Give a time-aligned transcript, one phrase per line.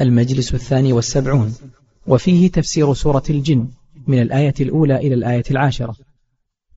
[0.00, 1.54] المجلس الثاني والسبعون.
[2.06, 3.68] وفيه تفسير سورة الجن
[4.06, 5.96] من الآية الأولى إلى الآية العاشرة.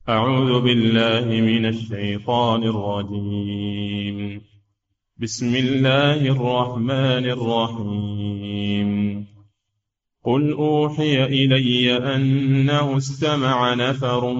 [0.08, 4.40] أعوذ بالله من الشيطان الرجيم.
[5.16, 9.26] بسم الله الرحمن الرحيم.
[10.24, 14.32] قل أوحي إلي أنه استمع نفر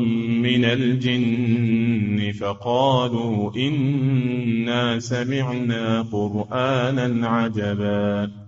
[0.43, 8.48] من الجن فقالوا إنا سمعنا قرآنا عجبا.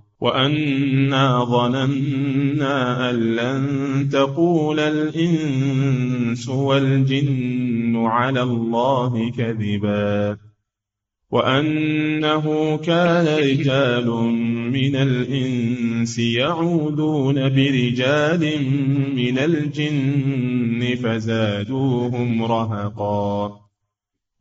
[0.21, 10.37] وأنا ظننا أن لن تقول الإنس والجن على الله كذبا.
[11.31, 14.07] وأنه كان رجال
[14.71, 18.65] من الإنس يعودون برجال
[19.15, 23.60] من الجن فزادوهم رهقا.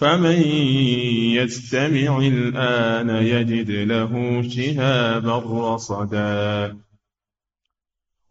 [0.00, 0.42] فمن
[1.36, 6.76] يستمع الآن يجد له شهابا رصدا.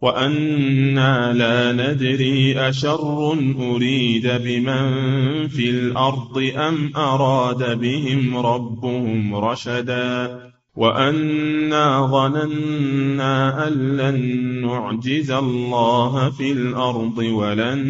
[0.02, 10.39] وأنا لا ندري أشر أريد بمن في الأرض أم أراد بهم ربهم رشدا.
[10.76, 14.22] وأنا ظننا أن لن
[14.66, 17.82] نعجز الله في الأرض ولن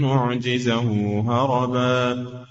[0.00, 2.47] نعجزه هربا.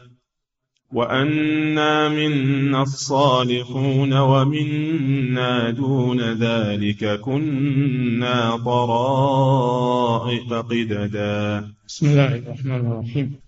[0.92, 11.72] وأنا منا الصالحون ومنا دون ذلك كنا طرائق قددا.
[11.88, 13.40] بسم الله الرحمن الرحيم.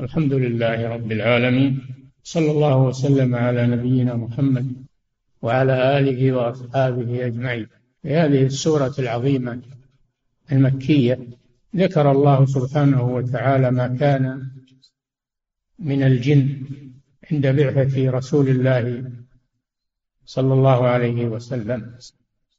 [0.00, 1.80] الحمد لله رب العالمين.
[2.22, 4.72] صلى الله وسلم على نبينا محمد
[5.42, 7.66] وعلى آله وأصحابه أجمعين.
[8.02, 9.60] في هذه السورة العظيمة
[10.52, 11.18] المكية
[11.76, 14.55] ذكر الله سبحانه وتعالى ما كان
[15.78, 16.62] من الجن
[17.32, 19.12] عند بعثة رسول الله
[20.24, 21.98] صلى الله عليه وسلم.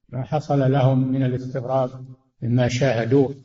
[0.10, 2.06] ما حصل لهم من الاستغراب
[2.42, 3.36] مما شاهدوه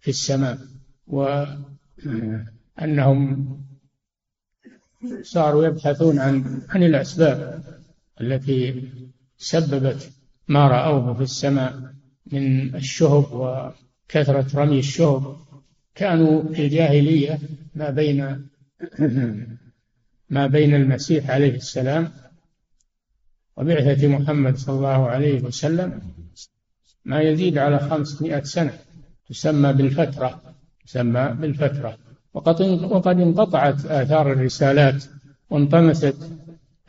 [0.00, 0.58] في السماء
[1.06, 2.40] وأنهم
[5.22, 7.64] صاروا يبحثون عن عن الأسباب
[8.20, 8.88] التي
[9.36, 10.12] سببت
[10.48, 11.94] ما رأوه في السماء
[12.32, 15.36] من الشهب وكثرة رمي الشهب.
[15.94, 17.38] كانوا في الجاهلية
[17.74, 18.48] ما بين
[20.30, 22.12] ما بين المسيح عليه السلام
[23.56, 26.02] وبعثة محمد صلى الله عليه وسلم
[27.04, 28.78] ما يزيد على خمسمائة سنة
[29.28, 30.42] تسمى بالفترة
[30.86, 31.98] تسمى بالفترة.
[32.34, 35.04] وقد وقد انقطعت آثار الرسالات
[35.50, 36.16] وانطمست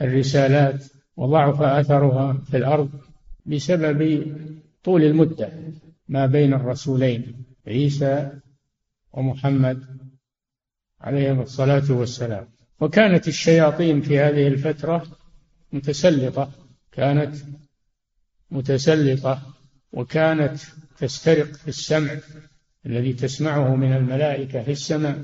[0.01, 0.83] الرسالات
[1.17, 2.89] وضعف أثرها في الأرض
[3.45, 4.25] بسبب
[4.83, 5.49] طول المدة
[6.07, 8.31] ما بين الرسولين عيسى
[9.13, 10.00] ومحمد
[11.03, 12.47] عليهم الصلاة والسلام.
[12.79, 15.03] وكانت الشياطين في هذه الفترة
[15.71, 16.51] متسلطة
[16.91, 17.35] كانت
[18.51, 19.41] متسلطة
[19.93, 20.57] وكانت
[20.97, 22.17] تسترق في السمع
[22.85, 25.23] الذي تسمعه من الملائكة في السماء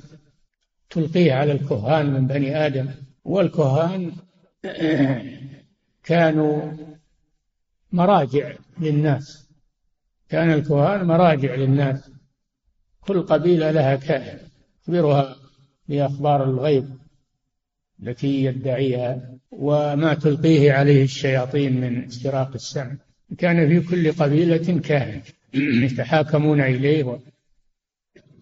[0.89, 2.89] تلقيه على الكهان من بني آدم.
[3.23, 4.11] والكهان
[6.03, 6.73] كانوا
[7.91, 9.49] مراجع للناس.
[10.29, 12.11] كان الكهان مراجع للناس.
[13.01, 14.39] كل قبيلة لها كاهن
[14.81, 15.36] يخبرها
[15.87, 16.85] بأخبار الغيب
[18.03, 22.95] التي يدعيها وما تلقيه عليه الشياطين من استراق السمع.
[23.37, 25.21] كان في كل قبيلة كاهن
[25.53, 27.19] يتحاكمون إليه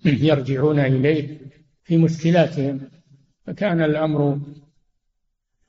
[0.06, 1.38] ويرجعون إليه
[1.84, 2.82] في مشكلاتهم
[3.46, 4.40] فكان الأمر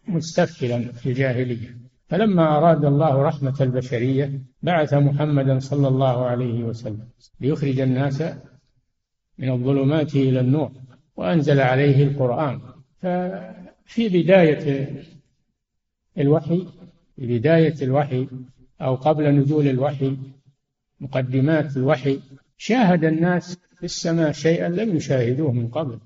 [0.08, 1.76] مستفحلا في الجاهلية.
[2.08, 7.08] فلما أراد الله رحمة البشرية بعث محمدا صلى الله عليه وسلم
[7.40, 8.22] ليخرج الناس
[9.38, 10.72] من الظلمات إلى النور.
[11.16, 12.60] وأنزل عليه القرآن.
[12.98, 14.88] ففي بداية
[16.18, 16.66] الوحي
[17.16, 18.28] في بداية الوحي
[18.80, 20.16] أو قبل نزول الوحي
[21.00, 22.20] مقدمات الوحي
[22.56, 25.98] شاهد الناس في السماء شيئا لم يشاهدوه من قبل.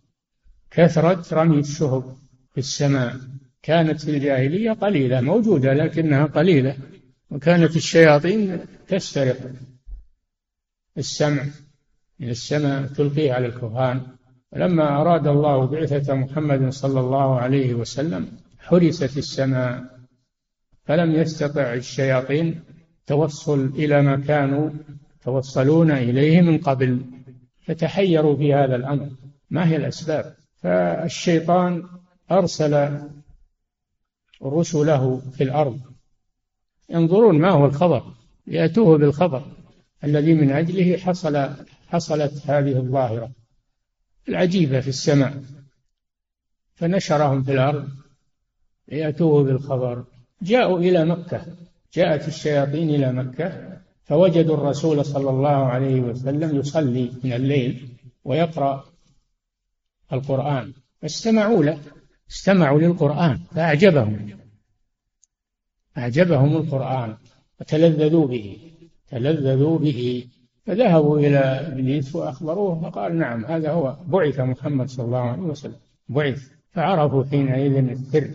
[0.71, 2.17] كثرة رمي الشهب
[2.53, 3.17] في السماء.
[3.63, 6.77] كانت في الجاهلية قليلة موجودة لكنها قليلة
[7.31, 9.53] وكانت الشياطين تسترق
[10.99, 11.45] السمع.
[12.19, 14.03] من السماء تلقيه على الكهان.
[14.53, 19.85] ولما أراد الله بعثة محمد صلى الله عليه وسلم حرست السماء
[20.85, 22.63] فلم يستطع الشياطين
[23.07, 24.71] توصل إلى ما كانوا
[25.25, 27.05] توصلون إليه من قبل
[27.67, 29.11] فتحيروا في هذا الأمر.
[29.51, 31.83] ما هي الأسباب؟ فالشيطان
[32.31, 33.01] أرسل
[34.43, 35.81] رسله في الأرض.
[36.91, 38.03] ينظرون ما هو الخبر؟
[38.47, 39.43] يأتوه بالخبر
[40.05, 41.51] الذي من أجله حصل
[41.89, 43.31] حصلت هذه الظاهرة.
[44.31, 45.43] العجيبة في السماء.
[46.75, 47.89] فنشرهم في الأرض
[48.89, 50.05] ليأتوه بالخبر.
[50.43, 51.47] جاءوا إلى مكة.
[51.95, 53.79] جاءت الشياطين إلى مكة.
[54.05, 57.89] فوجدوا الرسول صلى الله عليه وسلم يصلي من الليل
[58.25, 58.85] ويقرأ
[60.13, 60.73] القرآن.
[61.03, 61.81] فاستمعوا له.
[62.31, 63.39] استمعوا للقرآن.
[63.55, 64.39] فأعجبهم.
[65.99, 67.17] أعجبهم القرآن.
[67.61, 68.73] وتلذذوا به.
[69.11, 70.29] تلذذوا به.
[70.71, 75.77] فذهبوا إلى إبليس وأخبروه فقال نعم هذا هو بعث محمد صلى الله عليه وسلم
[76.09, 76.49] بعث.
[76.73, 78.31] فعرفوا حينئذ السر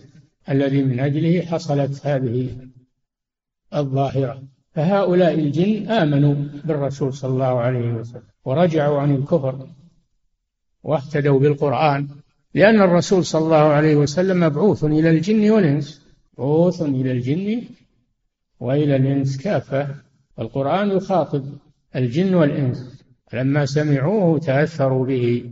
[0.50, 2.50] الذي من أجله حصلت هذه
[3.76, 4.44] الظاهرة.
[4.74, 6.36] فهؤلاء الجن آمنوا
[6.66, 9.68] بالرسول صلى الله عليه وسلم ورجعوا عن الكفر
[10.84, 12.08] واهتدوا بالقرآن
[12.54, 16.02] لأن الرسول صلى الله عليه وسلم مبعوث إلى الجن والإنس
[16.38, 17.64] مبعوث إلى الجن
[18.60, 19.96] وإلى الإنس كافة.
[20.40, 21.46] القرآن يخاطب
[21.96, 23.06] الجن والإنس.
[23.34, 25.52] لما سمعوه تأثروا به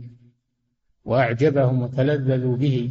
[1.04, 2.90] وأعجبهم وتلذذوا به.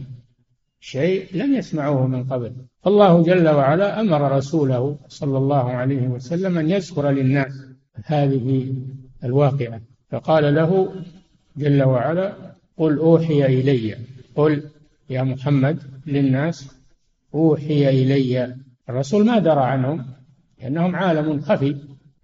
[0.79, 2.53] شيء لم يسمعوه من قبل.
[2.87, 7.65] الله جل وعلا أمر رسوله صلى الله عليه وسلم أن يذكر للناس
[8.05, 8.73] هذه
[9.23, 9.81] الواقعة.
[10.11, 10.93] فقال له
[11.57, 12.33] جل وعلا
[12.77, 13.95] قل أوحي إلي.
[14.35, 14.63] قل
[15.09, 16.75] يا محمد للناس
[17.33, 18.55] أوحي إلي.
[18.89, 20.05] الرسول ما درى عنهم
[20.61, 21.75] لأنهم عالم خفي.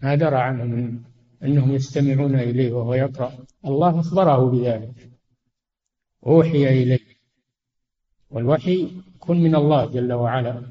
[0.02, 1.09] ما درى عنهم
[1.44, 3.34] أنهم يستمعون إليه وهو يقرأ.
[3.66, 5.10] الله أخبره بذلك.
[6.28, 7.00] أوحي إلي
[8.32, 8.88] والوحي
[9.20, 10.62] كن من الله جل وعلا.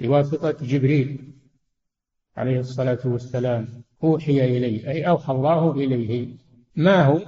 [0.00, 1.18] بواسطة جبريل
[2.36, 3.68] عليه الصلاة والسلام.
[4.04, 4.90] أوحي إليه.
[4.90, 6.28] أي أوحى الله إليه.
[6.76, 7.20] ما هو؟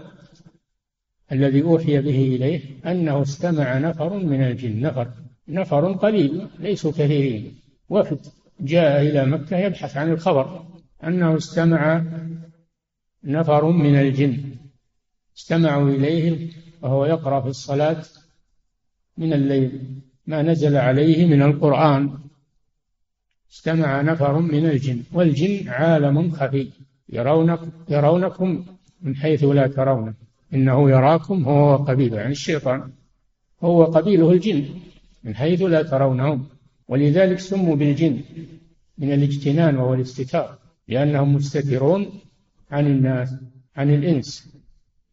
[1.33, 4.81] الذي أوحي به إليه أنه استمع نفر من الجن.
[4.81, 5.11] نفر.
[5.49, 7.61] نفر قليل ليسوا كثيرين.
[7.89, 8.19] وفد.
[8.61, 10.65] جاء إلى مكة يبحث عن الخبر.
[11.05, 12.05] أنه استمع
[13.25, 14.45] نفر من الجن.
[15.37, 16.51] استمعوا إليه
[16.83, 18.03] وهو يقرأ في الصلاة
[19.19, 20.01] من الليل.
[20.27, 22.19] ما نزل عليه من القرآن.
[23.53, 25.03] استمع نفر من الجن.
[25.13, 26.71] والجن عالم خفي.
[27.09, 28.65] يرونكم يرونكم
[29.03, 30.15] من حيث لا ترون.
[30.55, 32.17] إنه يراكم هو وقبيله.
[32.17, 32.91] يعني الشيطان.
[33.63, 34.65] هو قبيله الجن.
[35.25, 36.47] من حيث لا ترونهم.
[36.89, 38.21] ولذلك سموا بالجن.
[38.99, 40.59] من الاجتنان وهو الاستتار.
[40.89, 42.21] لأنهم مستترون
[42.71, 43.35] عن الناس
[43.77, 44.55] عن الإنس.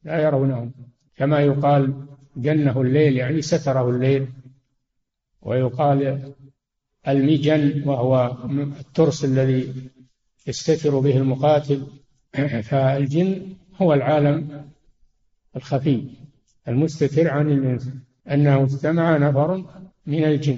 [0.03, 0.71] لا يرونهم.
[1.15, 1.93] كما يقال
[2.37, 4.27] جنه الليل يعني ستره الليل.
[5.41, 6.33] ويقال
[7.07, 8.37] المجن وهو
[8.79, 9.73] الترس الذي
[10.47, 11.87] يستتر به المقاتل.
[12.69, 14.65] فالجن هو العالم
[15.55, 16.03] الخفي
[16.67, 17.89] المستتر عن الإنس.
[18.31, 19.63] أنه استمع نفر
[20.05, 20.57] من الجن.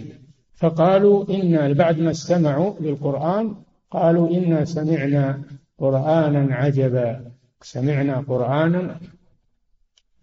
[0.58, 3.56] فقالوا إنا بعد ما استمعوا للقرآن
[3.92, 5.42] قالوا إنا سمعنا
[5.78, 7.32] قرآنا عجبا.
[7.62, 9.00] سمعنا قرآنا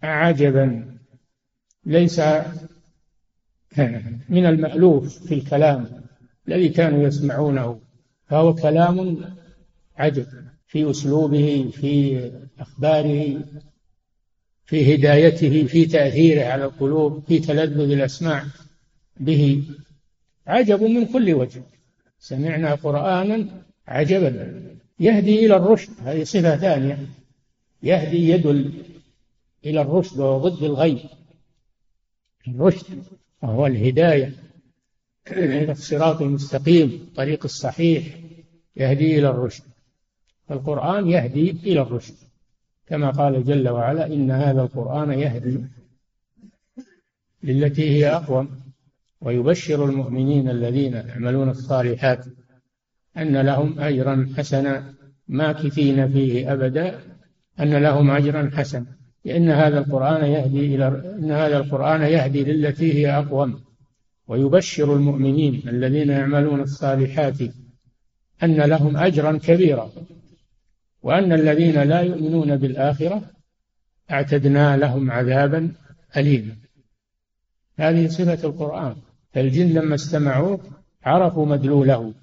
[0.03, 0.97] عجبا.
[1.85, 2.21] ليس
[4.29, 5.87] من المألوف في الكلام
[6.47, 7.81] الذي كانوا يسمعونه.
[8.27, 9.25] فهو كلام
[9.97, 10.25] عجب
[10.67, 13.43] في أسلوبه في أخباره
[14.65, 18.45] في هدايته في تأثيره على القلوب في تلذذ الأسماع
[19.19, 19.63] به.
[20.47, 21.63] عجب من كل وجه.
[22.19, 23.47] سمعنا قرآنا
[23.87, 24.74] عجبا.
[24.99, 25.91] يهدي إلى الرشد.
[26.03, 27.07] هذه صفة ثانية.
[27.83, 28.83] يهدي يدل
[29.65, 31.09] إلى الرشد وهو ضد الغي.
[32.47, 33.03] الرشد
[33.41, 34.33] وهو الهداية
[35.31, 38.19] إلى الصراط المستقيم الطريق الصحيح
[38.75, 39.63] يهدي إلى الرشد.
[40.47, 42.15] فالقرآن يهدي إلى الرشد.
[42.87, 45.59] كما قال جل وعلا إن هذا القرآن يهدي
[47.43, 48.49] للتي هي أقوم
[49.21, 52.25] ويبشر المؤمنين الذين يعملون الصالحات.
[53.17, 54.93] أن لهم أجرا حسنا
[55.27, 56.99] ماكثين فيه أبدا
[57.59, 58.95] أن لهم أجرا حسنا
[59.25, 60.87] لأن هذا القرآن يهدي إلى
[61.19, 63.65] إن هذا القرآن يهدي للتي هي أقوم.
[64.27, 67.41] ويبشر المؤمنين الذين يعملون الصالحات
[68.43, 69.91] أن لهم أجرا كبيرا.
[71.03, 73.21] وأن الذين لا يؤمنون بالآخرة
[74.11, 75.71] أعتدنا لهم عذابا
[76.17, 76.55] أليما.
[77.75, 78.95] هذه صفة القرآن.
[79.33, 80.59] فالجن لما استمعوه
[81.03, 82.13] عرفوا مدلوله.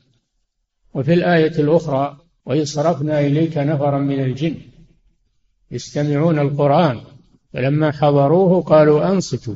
[0.94, 4.54] وفي الآية الأخرى وإذ صرفنا إليك نفرا من الجن
[5.70, 7.00] يستمعون القرآن
[7.52, 9.54] فلما حضروه قالوا أنصتوا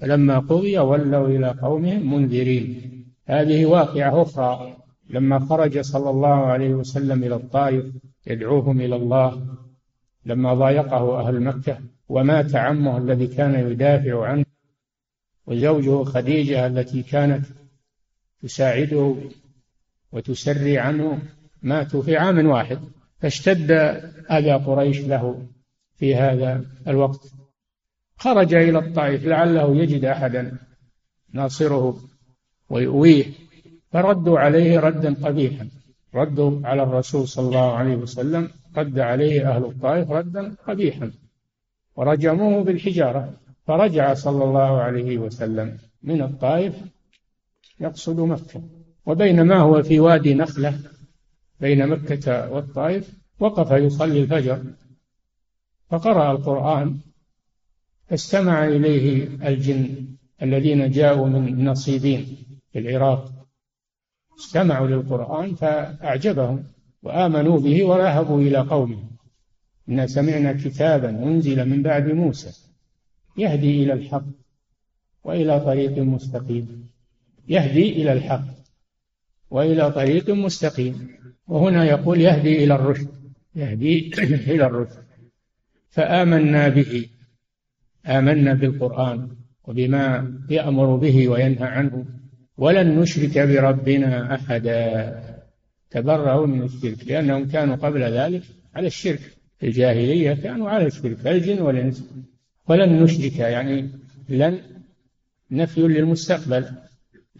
[0.00, 2.94] فلما قضي ولوا إلى قومهم منذرين.
[3.26, 4.76] هذه واقعة أخرى
[5.10, 7.84] لما خرج صلى الله عليه وسلم إلى الطائف
[8.26, 9.46] يدعوهم إلى الله
[10.26, 11.78] لما ضايقه أهل مكة
[12.08, 14.44] ومات عمه الذي كان يدافع عنه
[15.46, 17.44] وزوجه خديجة التي كانت
[18.42, 19.14] تساعده
[20.12, 21.22] وتسري عنه
[21.62, 22.78] ماتوا في عام واحد.
[23.20, 23.70] فاشتد
[24.30, 25.46] أذى قريش له
[25.96, 27.32] في هذا الوقت.
[28.16, 30.58] خرج إلى الطائف لعله يجد أحدا
[31.32, 32.00] ناصره
[32.70, 33.24] ويؤويه.
[33.92, 35.68] فردوا عليه ردا قبيحا.
[36.14, 38.50] ردوا على الرسول صلى الله عليه وسلم.
[38.76, 41.12] رد عليه أهل الطائف ردا قبيحا.
[41.96, 43.32] ورجموه بالحجارة.
[43.66, 46.74] فرجع صلى الله عليه وسلم من الطائف
[47.80, 48.77] يقصد مكة.
[49.08, 50.78] وبينما هو في وادي نخلة
[51.60, 54.64] بين مكة والطائف وقف يصلي الفجر.
[55.90, 56.98] فقرأ القرآن
[58.06, 60.06] فاستمع إليه الجن
[60.42, 62.26] الذين جاءوا من نصيبين
[62.72, 63.46] في العراق.
[64.38, 66.64] استمعوا للقرآن فأعجبهم
[67.02, 69.10] وآمنوا به وذهبوا إلى قومهم
[69.88, 72.68] إنا سمعنا كتابا أنزل من بعد موسى
[73.36, 74.24] يهدي إلى الحق
[75.24, 76.88] وإلى طريق مستقيم.
[77.48, 78.57] يهدي إلى الحق
[79.50, 81.08] وإلى طريق مستقيم.
[81.48, 83.08] وهنا يقول يهدي إلى الرشد.
[83.54, 84.10] يهدي
[84.54, 85.04] إلى الرشد.
[85.90, 87.06] فآمنا به.
[88.06, 89.28] آمنا بالقرآن
[89.64, 92.04] وبما يأمر به وينهى عنه.
[92.56, 95.22] ولن نشرك بربنا أحدا.
[95.90, 97.06] تبرأوا من الشرك.
[97.06, 98.42] لأنهم كانوا قبل ذلك
[98.74, 99.20] على الشرك.
[99.58, 101.26] في الجاهلية كانوا على الشرك.
[101.26, 102.04] الجن والإنس.
[102.68, 103.38] ولن نشرك.
[103.38, 103.90] يعني
[104.28, 104.60] لن
[105.50, 106.64] نفي للمستقبل.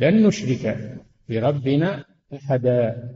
[0.00, 0.98] لن نشرك.
[1.28, 2.04] بربنا
[2.34, 3.08] أحدا.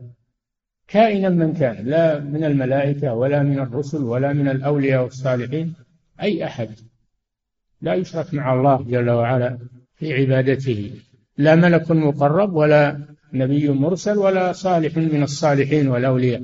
[0.89, 5.75] كائنا من كان لا من الملائكة ولا من الرسل ولا من الأولياء والصالحين
[6.23, 6.71] أي أحد.
[7.81, 9.59] لا يشرك مع الله جل وعلا
[9.95, 10.91] في عبادته.
[11.39, 12.99] لا ملك مقرب ولا
[13.33, 16.43] نبي مرسل ولا صالح من الصالحين والأولياء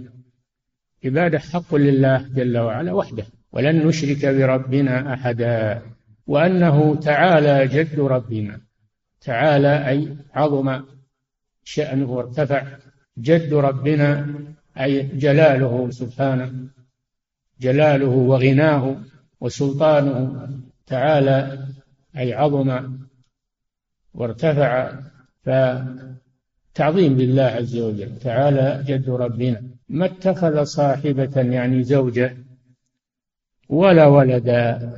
[1.04, 3.24] عبادة حق لله جل وعلا وحده.
[3.52, 5.82] ولن نشرك بربنا أحدا.
[6.26, 8.60] وأنه تعالى جد ربنا.
[9.20, 10.80] تعالى أي عظم
[11.68, 12.66] شأنه وارتفع
[13.18, 14.34] جد ربنا
[14.80, 16.52] أي جلاله سبحانه
[17.60, 18.96] جلاله وغناه
[19.40, 20.48] وسلطانه
[20.86, 21.66] تعالى
[22.16, 22.98] أي عظم
[24.14, 25.00] وارتفع
[25.44, 29.62] فتعظيم لله عز وجل تعالى جد ربنا.
[29.88, 32.36] ما اتخذ صاحبة يعني زوجة
[33.68, 34.92] ولا ولدا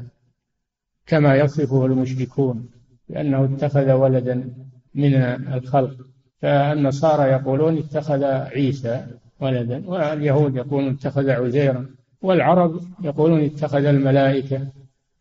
[1.07, 2.71] كما يصفه المشركون
[3.09, 4.55] لأنه اتخذ ولدا
[4.95, 6.10] من الخلق.
[6.43, 9.07] فالنصارى يقولون اتخذ عيسى
[9.41, 11.87] ولدا واليهود يقولون اتخذ عزيرا
[12.23, 14.67] والعرب يقولون اتخذ الملائكة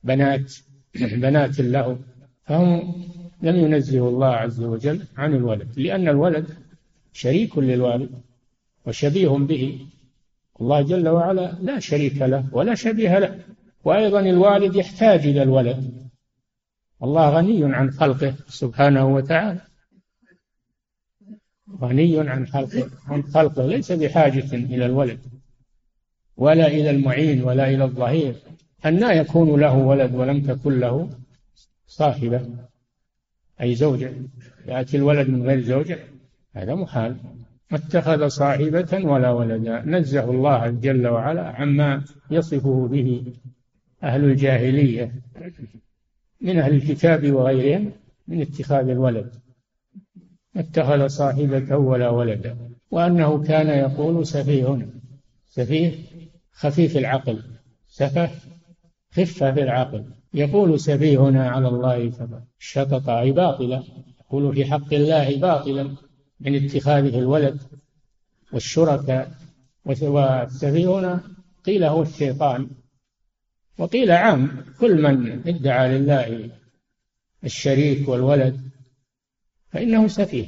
[0.03, 0.53] بنات
[1.23, 1.97] بنات له.
[2.45, 2.93] فهم
[3.41, 6.45] لم ينزه الله عز وجل عن الولد لأن الولد
[7.13, 8.09] شريك للوالد
[8.85, 9.79] وشبيه به.
[10.61, 13.39] الله جل وعلا لا شريك له ولا شبيه له.
[13.83, 16.09] وأيضا الوالد يحتاج إلى الولد.
[17.03, 19.68] الله غني عن خلقه سبحانه وتعالى.
[21.81, 25.19] غني عن خلقه عن خلقه ليس بحاجة إلى الولد
[26.37, 28.35] ولا إلى المعين ولا إلى الظهير.
[28.85, 31.09] أن يكون له ولد ولم تكن له
[31.87, 32.41] صاحبة
[33.61, 34.13] أي زوجة.
[34.67, 35.99] يأتي الولد من غير زوجة
[36.55, 37.17] هذا محال.
[37.71, 39.81] ما اتخذ صاحبة ولا ولدا.
[39.85, 43.33] نزه الله جل وعلا عما يصفه به
[44.03, 45.11] أهل الجاهلية
[46.41, 47.91] من أهل الكتاب وغيرهم
[48.27, 49.31] من اتخاذ الولد.
[50.59, 52.57] اتخذ صاحبة ولا ولدا
[52.91, 54.87] وأنه كان يقول سفيه
[55.49, 55.93] سفيه
[56.51, 57.43] خفيف العقل
[57.87, 58.29] سفه
[59.11, 62.11] خفة في العقل يقول سفيهنا على الله
[62.59, 63.83] شطط أي باطلا
[64.21, 65.95] يقول في حق الله باطلا
[66.39, 67.59] من اتخاذه الولد
[68.53, 69.31] والشركاء
[69.85, 71.21] والسفيهنا
[71.65, 72.69] قيل هو الشيطان
[73.77, 76.49] وقيل عام كل من ادعى لله
[77.43, 78.68] الشريك والولد
[79.71, 80.47] فإنه سفيه.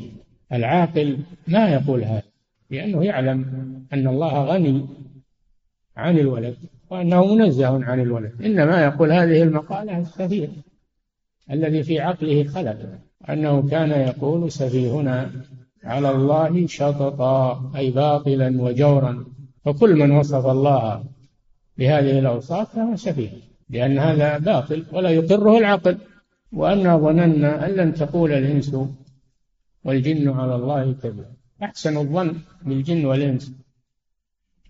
[0.54, 2.24] العاقل ما يقول هذا
[2.70, 3.46] لأنه يعلم
[3.94, 4.86] أن الله غني
[5.98, 6.56] عن الولد
[6.90, 8.42] وأنه منزه عن الولد.
[8.42, 10.50] إنما يقول هذه المقالة السفيه
[11.51, 13.00] الذي في عقله خلل
[13.30, 15.32] أنه كان يقول سفيهنا
[15.84, 19.25] على الله شططا أي باطلا وجورا.
[19.66, 21.04] فكل من وصف الله
[21.78, 23.30] بهذه الأوصاف فهو سفيه
[23.70, 25.98] لأن هذا باطل ولا يقره العقل.
[26.54, 28.75] وأنا ظننا أن لن تقول الإنس
[29.84, 31.26] والجن على الله كذبا
[31.64, 33.52] أحسن الظن بالجن والإنس.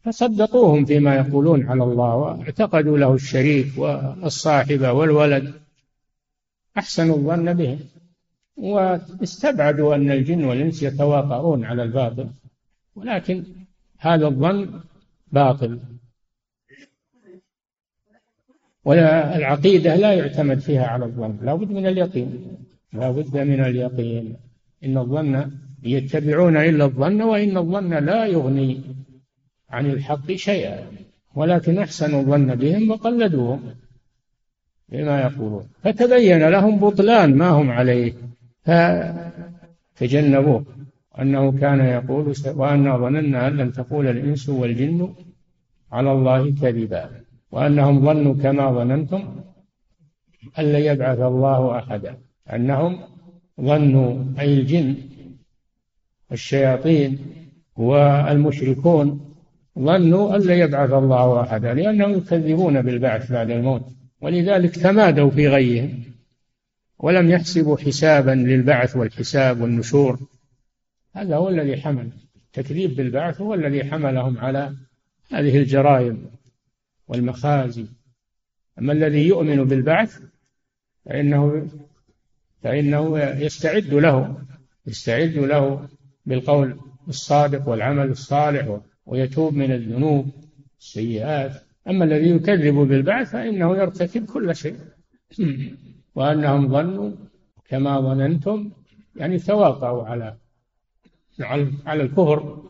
[0.03, 5.53] فصدقوهم فيما يقولون على الله واعتقدوا له الشريك والصاحبة والولد.
[6.77, 7.80] أحسنوا الظن بهم.
[8.58, 12.30] واستبعدوا أن الجن والإنس يتواطؤون على الباطل.
[12.96, 13.44] ولكن
[13.98, 14.82] هذا الظن
[15.32, 15.80] باطل.
[18.86, 21.38] والعقيدة لا يعتمد فيها على الظن.
[21.41, 22.58] لا بد من اليقين.
[22.94, 24.38] لا بد من اليقين.
[24.83, 25.51] إن الظن
[25.83, 28.81] يتبعون إلا الظن وإن الظن لا يغني
[29.69, 30.79] عن الحق شيئا
[31.35, 33.61] ولكن أحسنوا الظن بهم وقلدوهم
[34.89, 35.67] بما يقولون.
[35.83, 38.13] فتبين لهم بطلان ما هم عليه
[39.97, 40.65] فتجنبوه.
[41.19, 45.13] أنه كان يقول وأنا ظننا أن لن تقول الإنس والجن
[45.91, 47.09] على الله كذبا
[47.51, 49.35] وأنهم ظنوا كما ظننتم
[50.59, 52.17] أن لن يبعث الله أحدا
[52.53, 53.00] أنهم
[53.62, 54.96] ظنوا أي الجن
[56.32, 57.20] الشياطين
[57.75, 59.36] والمشركون
[59.80, 63.86] ظنوا أن لا يبعث الله أحدا لأنهم يكذبون بالبعث بعد الموت
[64.22, 66.03] ولذلك تمادوا في غيهم
[67.00, 70.20] ولم يحسبوا حسابا للبعث والحساب والنشور.
[71.13, 72.10] هذا هو الذي حمل.
[72.36, 74.74] التكذيب بالبعث هو الذي حملهم على
[75.32, 76.25] هذه الجرائم
[77.08, 77.86] والمخازي.
[78.80, 80.20] أما الذي يؤمن بالبعث
[81.06, 81.68] فإنه
[82.63, 84.38] فإنه يستعد له
[84.88, 85.89] يستعد له
[86.25, 90.32] بالقول الصادق والعمل الصالح ويتوب من الذنوب
[90.80, 91.51] السيئات
[91.88, 94.77] أما الذي يكذب بالبعث فإنه يرتكب كل شيء.
[96.15, 97.12] وأنهم ظنوا
[97.70, 98.72] كما ظننتم
[99.15, 100.38] يعني تواطؤوا على
[101.86, 102.70] على الكفر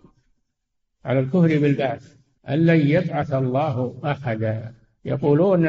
[1.05, 2.15] على الكفر بالبعث.
[2.49, 4.73] أن لن يبعث الله أحدا.
[5.05, 5.67] يقولون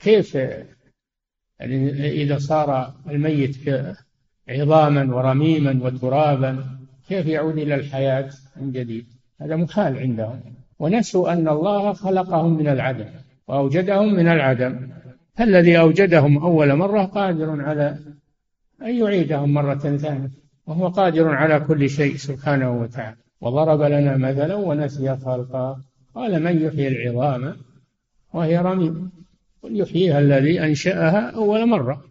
[0.00, 0.36] كيف
[1.62, 3.56] إذا صار الميت
[4.48, 6.64] عظاما ورميما وترابا
[7.08, 9.06] كيف يعود إلى الحياة من جديد؟
[9.40, 10.40] هذا محال عندهم.
[10.78, 13.06] ونسوا أن الله خلقهم من العدم
[13.48, 14.88] وأوجدهم من العدم.
[15.34, 17.98] فالذي أوجدهم أول مرة قادر على
[18.82, 20.30] أن يعيدهم مرة ثانية
[20.66, 23.16] وهو قادر على كل شيء سبحانه وتعالى.
[23.40, 25.80] وضرب لنا مثلا ونسي خلقه.
[26.14, 27.56] قال من يحيي العظام
[28.32, 29.21] وهي رميم.
[29.62, 32.04] قل يحييها الذي أنشأها أول مرة.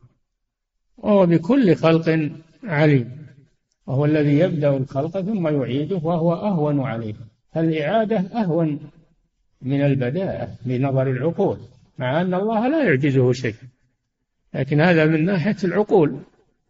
[0.97, 2.29] وهو بكل خلق
[2.63, 3.17] عليم.
[3.87, 7.13] وهو الذي يبدأ الخلق ثم يعيده وهو أهون عليه.
[7.53, 8.79] فالإعادة أهون
[9.61, 11.57] من البداءة بنظر العقول
[11.97, 13.55] مع أن الله لا يعجزه شيء.
[14.53, 16.19] لكن هذا من ناحية العقول.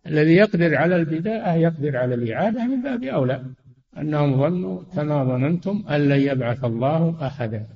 [0.08, 3.44] الذي يقدر على البداءة يقدر على الإعادة من باب أولى.
[3.98, 7.68] أنهم ظنوا كما ظننتم أن لن يبعث الله أحدا.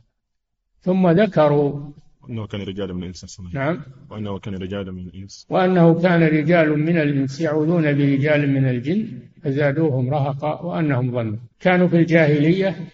[0.81, 1.91] ثم ذكروا
[2.29, 3.81] أنه كان رجال من الإنس نعم.
[4.09, 5.45] وأنه كان رجال من الإنس.
[5.49, 11.95] وأنه كان رجال من الإنس يعوذون برجال من الجن فزادوهم رهقا وأنهم ظنوا كانوا في
[11.97, 12.87] الجاهلية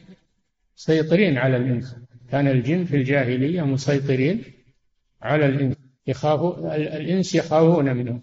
[0.77, 1.95] مسيطرين على الإنس.
[2.31, 4.43] كان الجن في الجاهلية مسيطرين
[5.21, 5.75] على الإنس.
[6.07, 8.21] يخافوا الإنس يخافون منهم.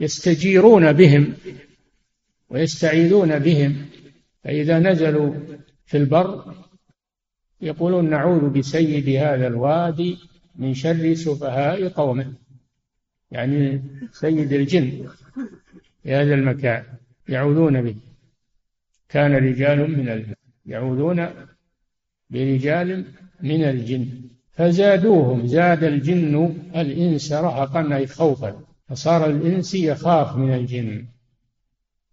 [0.00, 1.34] ويستجيرون بهم.
[2.50, 3.86] ويستعيذون بهم.
[4.44, 5.34] فإذا نزلوا
[5.86, 6.54] في البر
[7.60, 10.18] يقولون نعوذ بسيد هذا الوادي
[10.56, 12.32] من شر سفهاء قومه.
[13.30, 15.08] يعني سيد الجن
[16.02, 16.82] في هذا المكان
[17.28, 17.96] يعوذون به.
[19.08, 20.34] كان رجال من الجن
[20.66, 21.26] يعوذون
[22.30, 23.04] برجال
[23.42, 24.08] من الجن.
[24.52, 28.66] فزادوهم زاد الجن الإنس رهقا أي خوفا.
[28.88, 31.06] فصار الإنس يخاف من الجن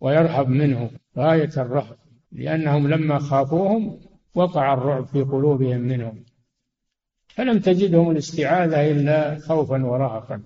[0.02, 1.96] ويرهب منه غاية الرهب
[2.32, 4.00] لأنهم لما خافوهم
[4.36, 6.24] وقع الرعب في قلوبهم منهم.
[7.28, 10.42] فلم تجدهم الاستعاذة إلا خوفا ورهقا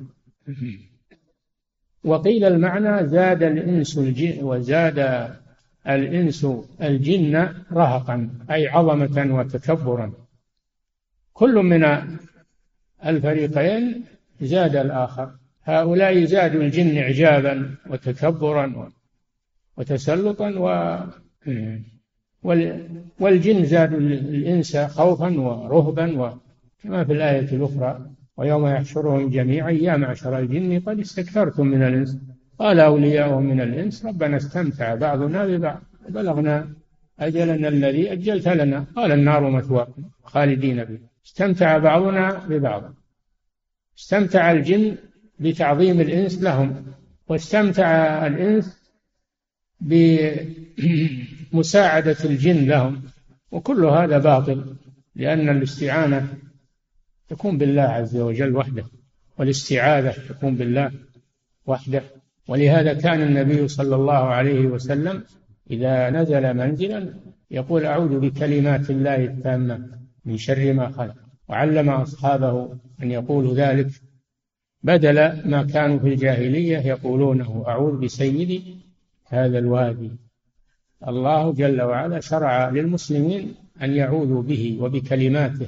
[2.04, 5.30] وقيل المعنى زاد الإنس الجن وزاد
[5.88, 6.48] الإنس
[6.82, 10.14] الجن رهقا أي عظمة وتكبرا.
[11.34, 11.84] كل من
[13.06, 14.06] الفريقين
[14.42, 15.32] زاد الآخر.
[15.64, 18.92] هؤلاء زادوا الجن إعجابا وتكبرا
[19.78, 20.98] وتسلطا و
[23.20, 26.38] والجن زادوا الإنس خوفا ورهبا
[26.84, 32.18] كما في الآية الأخرى ويوم يحشرهم جميعا يا معشر الجن قد استكثرتم من الإنس.
[32.60, 36.74] قال أولياؤهم من الإنس ربنا استمتع بعضنا ببعض بلغنا
[37.20, 38.86] أجلنا الذي أجلت لنا.
[38.96, 42.94] قال النار مثواكم خالدين فيه استمتع بعضنا ببعض.
[43.98, 44.96] استمتع الجن
[45.40, 46.86] بتعظيم الإنس لهم
[47.30, 48.87] واستمتع الإنس
[51.52, 53.02] بمساعدة الجن لهم.
[53.52, 54.76] وكل هذا باطل
[55.16, 56.28] لأن الاستعانة
[57.30, 58.84] تكون بالله عز وجل وحده
[59.38, 60.92] والاستعاذة تكون بالله
[61.66, 62.04] وحده.
[62.48, 65.24] ولهذا كان النبي صلى الله عليه وسلم
[65.72, 67.14] إذا نزل منزلا
[67.52, 69.90] يقول أعوذ بكلمات الله التامة
[70.26, 71.16] من شر ما خلق.
[71.50, 72.70] وعلم أصحابه
[73.04, 73.88] أن يقولوا ذلك.
[74.84, 78.87] بدل ما كانوا في الجاهلية يقولونه أعوذ بسيدي
[79.28, 80.12] هذا الوادي.
[81.08, 85.68] الله جل وعلا شرع للمسلمين أن يعوذوا به وبكلماته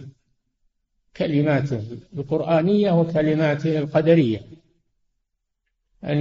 [1.17, 1.83] كلماته
[2.17, 4.41] القرآنية وكلماته القدرية.
[6.03, 6.17] أن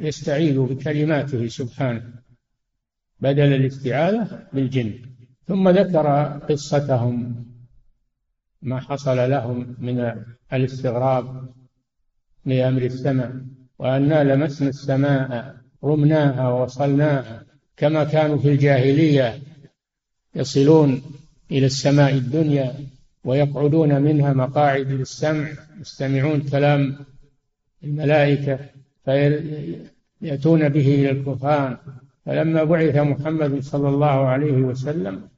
[0.00, 2.12] يستعيذوا بكلماته سبحانه
[3.20, 5.14] بدل الاستعاذة بالجن.
[5.46, 6.06] ثم ذكر
[6.48, 7.44] قصتهم
[8.62, 11.54] ما حصل لهم من الاستغراب
[12.44, 13.32] لأمر السماء
[13.78, 17.44] وأنا لمسنا السماء رمناها ووصلناها
[17.76, 19.38] كما كانوا في الجاهلية
[20.34, 21.02] يصلون
[21.50, 22.74] إلى السماء الدنيا
[23.24, 25.48] ويقعدون منها مقاعد للسمع
[25.80, 26.96] يستمعون كلام
[27.84, 28.58] الملائكة
[29.04, 31.78] فيأتون به إلى الكفار.
[32.26, 35.28] فلما بعث محمد صلى الله عليه وسلم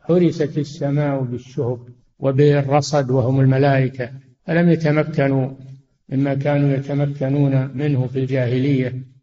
[0.00, 1.78] حرست السماء بالشهب
[2.18, 4.10] وبالرصد وهم الملائكة
[4.46, 5.50] فلم يتمكنوا
[6.08, 9.13] مما كانوا يتمكنون منه في الجاهلية.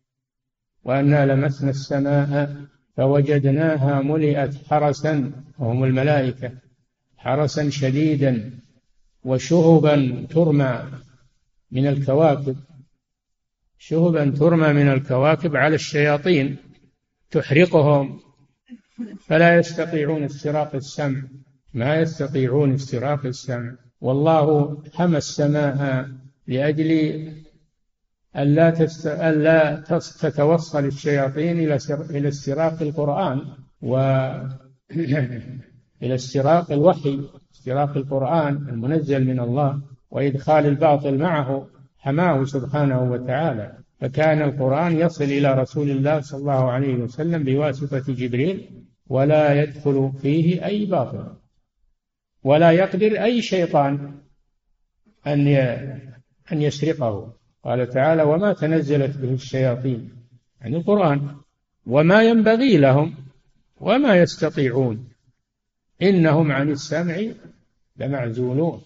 [0.83, 2.55] وأنا لمسنا السماء
[2.97, 6.51] فوجدناها ملئت حرسا وهم الملائكة
[7.17, 8.59] حرسا شديدا
[9.23, 10.83] وشهبا ترمى
[11.71, 12.55] من الكواكب
[13.77, 16.57] شهبا ترمى من الكواكب على الشياطين
[17.31, 18.19] تحرقهم.
[19.27, 21.21] فلا يستطيعون استراق السمع
[21.73, 23.75] ما يستطيعون استراق السمع.
[24.01, 26.09] والله حمى السماء
[26.47, 26.91] لأجل
[28.37, 29.07] ألا تست...
[29.07, 29.83] ألا
[30.19, 32.01] تتوصل الشياطين إلى سر...
[32.01, 33.41] إلى استراق القرآن
[33.81, 33.97] و
[36.03, 37.19] إلى استراق الوحي
[37.53, 41.67] استراق القرآن المنزل من الله وإدخال الباطل معه
[41.97, 43.77] حماه سبحانه وتعالى.
[43.99, 50.65] فكان القرآن يصل إلى رسول الله صلى الله عليه وسلم بواسطة جبريل ولا يدخل فيه
[50.65, 51.37] أي باطل
[52.43, 54.21] ولا يقدر أي شيطان
[55.27, 55.47] أن
[56.51, 57.40] أن يسرقه.
[57.63, 60.09] قال تعالى وما تنزلت به الشياطين
[60.61, 61.35] يعني القرآن.
[61.85, 63.15] وما ينبغي لهم
[63.79, 65.07] وما يستطيعون.
[66.01, 67.17] إنهم عن السمع
[67.97, 68.81] لمعزولون.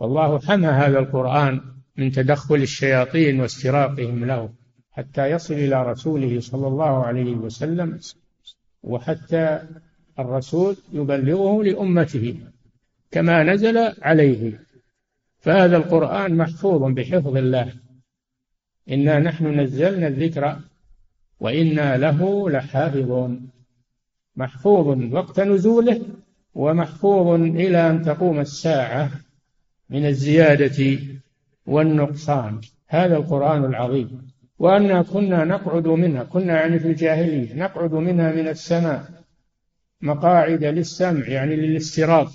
[0.00, 1.60] والله حمى هذا القرآن
[1.96, 4.50] من تدخل الشياطين واستراقهم له
[4.90, 7.98] حتى يصل إلى رسوله صلى الله عليه وسلم
[8.82, 9.62] وحتى
[10.18, 12.36] الرسول يبلغه لأمته
[13.10, 14.60] كما نزل عليه.
[15.48, 17.72] فهذا القرآن محفوظ بحفظ الله.
[18.90, 20.56] إنا نحن نزلنا الذكر
[21.40, 23.50] وإنا له لحافظون.
[24.36, 26.00] محفوظ وقت نزوله
[26.54, 29.10] ومحفوظ إلى أن تقوم الساعة
[29.90, 30.98] من الزيادة
[31.66, 32.60] والنقصان.
[32.88, 34.30] هذا القرآن العظيم.
[34.58, 39.04] وأنا كنا نقعد منها كنا يعني في الجاهلية نقعد منها من السماء.
[40.02, 42.32] مقاعد للسمع يعني للاستراق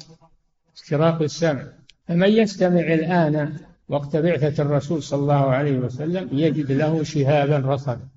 [0.78, 1.83] استراق السمع.
[2.13, 3.54] فمن يستمع الآن
[3.89, 8.08] وقت بعثة الرسول صلى الله عليه وسلم يجد له شهابا رصدا.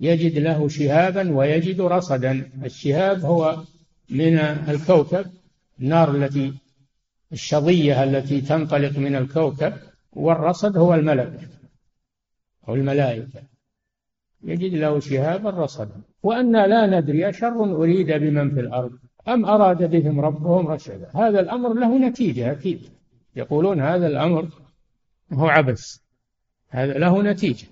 [0.00, 2.50] يجد له شهابا ويجد رصدا.
[2.64, 3.56] الشهاب هو
[4.10, 5.26] من الكوكب
[5.80, 6.54] النار التي
[7.32, 9.72] الشظية التي تنطلق من الكوكب
[10.12, 11.40] والرصد هو الملك
[12.68, 13.42] أو الملائكة.
[14.44, 16.00] يجد له شهابا رصدا.
[16.22, 18.92] وأنا لا ندري أشر أريد بمن في الأرض
[19.28, 21.10] أم أراد بهم ربهم رشدا.
[21.14, 22.93] هذا الأمر له نتيجة أكيد.
[23.36, 24.48] يقولون هذا الأمر
[25.32, 25.98] هو عبث.
[26.68, 27.66] هذا له نتيجة.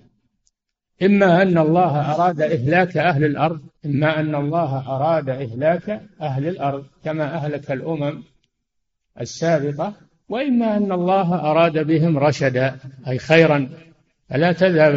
[1.03, 7.35] إما أن الله أراد إهلاك أهل الأرض إما أن الله أراد إهلاك أهل الأرض كما
[7.35, 8.23] أهلك الأمم
[9.21, 9.93] السابقة
[10.29, 12.75] وإما أن الله أراد بهم رشدا
[13.07, 13.69] أي خيرا.
[14.29, 14.93] فلا تذهب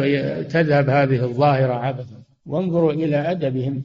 [0.47, 2.23] تذهب هذه الظاهرة عبثا.
[2.45, 3.83] وانظروا إلى أدبهم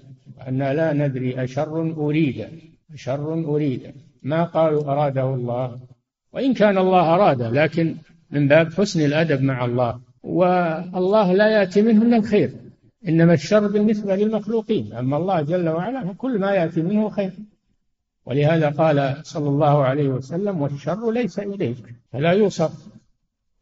[0.48, 2.48] أن لا ندري أشر أريد
[2.94, 5.80] أشر أريد ما قالوا أراده الله؟
[6.32, 7.96] وإن كان الله أراد لكن
[8.30, 10.00] من باب حسن الأدب مع الله.
[10.22, 12.50] والله لا يأتي منه إلا الخير.
[13.08, 14.92] إنما الشر بالنسبة للمخلوقين.
[14.92, 17.32] أما الله جل وعلا فكل ما يأتي منه خير.
[18.26, 21.76] ولهذا قال صلى الله عليه وسلم والشر ليس إليك.
[22.12, 22.86] فلا يوصف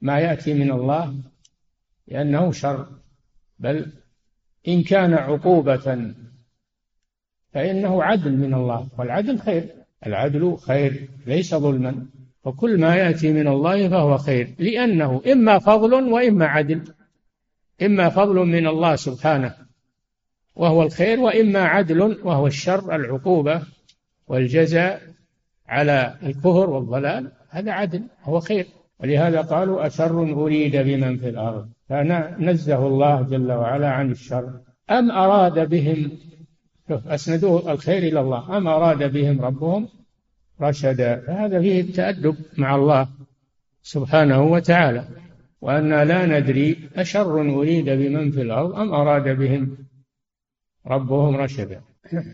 [0.01, 1.15] ما يأتي من الله
[2.09, 2.87] لأنه شر.
[3.59, 3.87] بل
[4.69, 6.13] إن كان عقوبة
[7.53, 8.89] فإنه عدل من الله.
[8.99, 9.65] والعدل خير.
[10.07, 12.07] العدل خير ليس ظلما.
[12.45, 16.83] وكل ما يأتي من الله فهو خير لأنه إما فضل وإما عدل.
[17.83, 19.55] إما فضل من الله سبحانه
[20.57, 23.63] وهو الخير وإما عدل وهو الشر العقوبة
[24.29, 25.03] والجزاء
[25.69, 28.67] على الكفر والضلال هذا عدل هو خير.
[29.01, 31.69] ولهذا قالوا أشر أريد بمن في الأرض.
[31.89, 34.61] فنزه الله جل وعلا عن الشر.
[34.91, 36.11] أم أراد بهم
[36.91, 38.57] أسندوه الخير إلى الله.
[38.57, 39.89] أم أراد بهم ربهم
[40.63, 43.09] رشدا فهذا فيه التأدب مع الله
[43.83, 45.09] سبحانه وتعالى.
[45.61, 49.77] وأنا لا ندري أشر أريد بمن في الأرض أم أراد بهم
[50.87, 51.81] ربهم رشدا.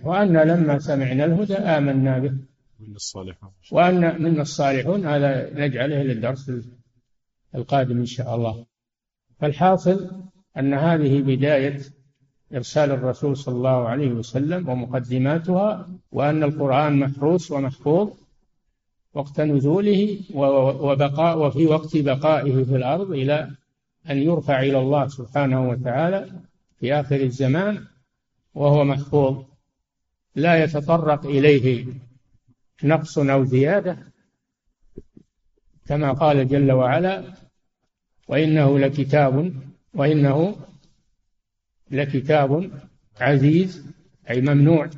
[0.04, 2.32] وأنا لما سمعنا الهدى آمنا به.
[2.80, 3.50] من الصالحون.
[3.72, 6.52] وأن منا الصالحون هذا نجعله للدرس
[7.54, 8.66] القادم إن شاء الله.
[9.40, 10.10] فالحاصل
[10.58, 11.80] أن هذه بداية
[12.54, 18.10] إرسال الرسول صلى الله عليه وسلم ومقدماتها وأن القرآن محروس ومحفوظ
[19.14, 23.50] وقت نزوله وبقاء وفي وقت بقائه في الأرض إلى
[24.10, 26.30] أن يرفع إلى الله سبحانه وتعالى
[26.78, 27.84] في آخر الزمان
[28.54, 29.44] وهو محفوظ.
[30.34, 31.86] لا يتطرق إليه
[32.84, 33.98] نقص أو زيادة
[35.86, 37.24] كما قال جل وعلا
[38.28, 39.52] وإنه لكتاب
[39.94, 40.56] وإنه
[41.90, 42.70] لكتاب
[43.20, 43.86] عزيز
[44.30, 44.90] أي ممنوع.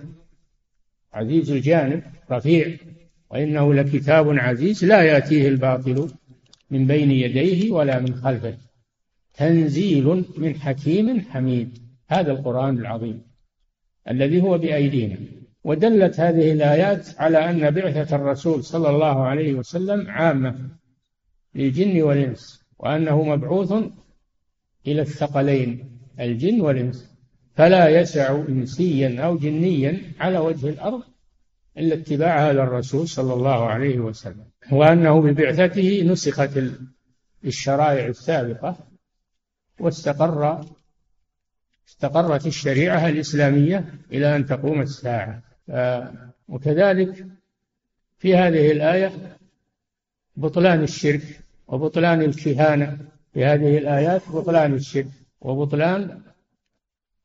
[1.13, 2.77] عزيز الجانب رفيع.
[3.31, 6.11] وإنه لكتاب عزيز لا يأتيه الباطل
[6.71, 8.59] من بين يديه ولا من خلفه.
[9.35, 11.79] تنزيل من حكيم حميد.
[12.09, 13.23] هذا القرآن العظيم
[14.11, 15.17] الذي هو بأيدينا.
[15.65, 20.59] ودلت هذه الآيات على أن بعثة الرسول صلى الله عليه وسلم عامة
[21.55, 23.73] للجن والإنس وأنه مبعوث
[24.87, 25.98] إلى الثقلين.
[26.21, 27.11] الجن والإنس.
[27.55, 31.03] فلا يسع إنسيا أو جنيا على وجه الأرض
[31.79, 34.45] إلا اتباع هذا الرسول صلى الله عليه وسلم.
[34.73, 36.51] وأنه ببعثته نسخت
[37.45, 38.77] الشرائع السابقة
[39.81, 40.65] واستقر
[41.89, 45.43] استقرت الشريعة الإسلامية إلى أن تقوم الساعة.
[46.49, 47.27] وكذلك
[48.19, 49.39] في هذه الآية
[50.37, 52.99] بطلان الشرك وبطلان الكهانة
[53.35, 55.07] في هذه الآيات بطلان الشرك.
[55.41, 56.23] وبطلان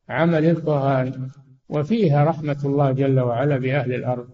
[0.08, 1.30] عمل الكهان
[1.68, 4.28] وفيها رحمة الله جل وعلا بأهل الأرض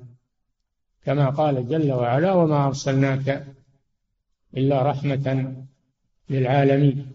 [1.04, 3.46] كما قال جل وعلا وما أرسلناك
[4.56, 5.54] إلا رحمة
[6.30, 7.06] للعالمين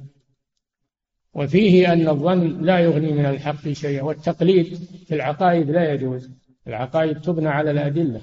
[1.33, 4.75] وفيه أن الظن لا يغني من الحق شيئا والتقليد
[5.07, 6.29] في العقائد لا يجوز.
[6.67, 8.21] العقائد تبنى على الأدلة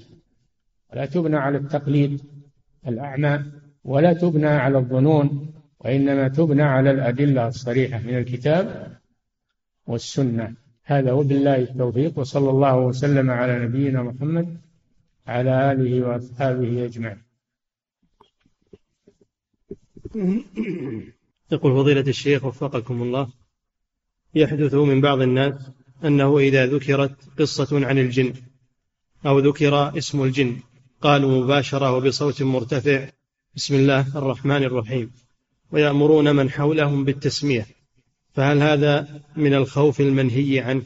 [0.93, 2.21] ولا تبنى على التقليد
[2.87, 3.45] الأعمى
[3.85, 5.52] ولا تبنى على الظنون.
[5.85, 8.99] وإنما تبنى على الأدلة الصريحة من الكتاب
[9.87, 10.55] والسنة.
[10.85, 14.61] هذا وبالله التوفيق وصلى الله وسلم على نبينا محمد
[15.27, 17.23] على آله وأصحابه أجمعين.
[21.53, 23.29] يقول فضيلة الشيخ وفقكم الله
[24.35, 25.55] يحدث من بعض الناس
[26.05, 28.33] أنه إذا ذكرت قصة عن الجن
[29.27, 30.57] أو ذكر اسم الجن
[31.01, 33.09] قالوا مباشرة وبصوت مرتفع
[33.57, 35.22] بسم الله الرحمن الرحيم.
[35.73, 37.67] ويأمرون من حولهم بالتسمية
[38.33, 40.83] فهل هذا من الخوف المنهي عنه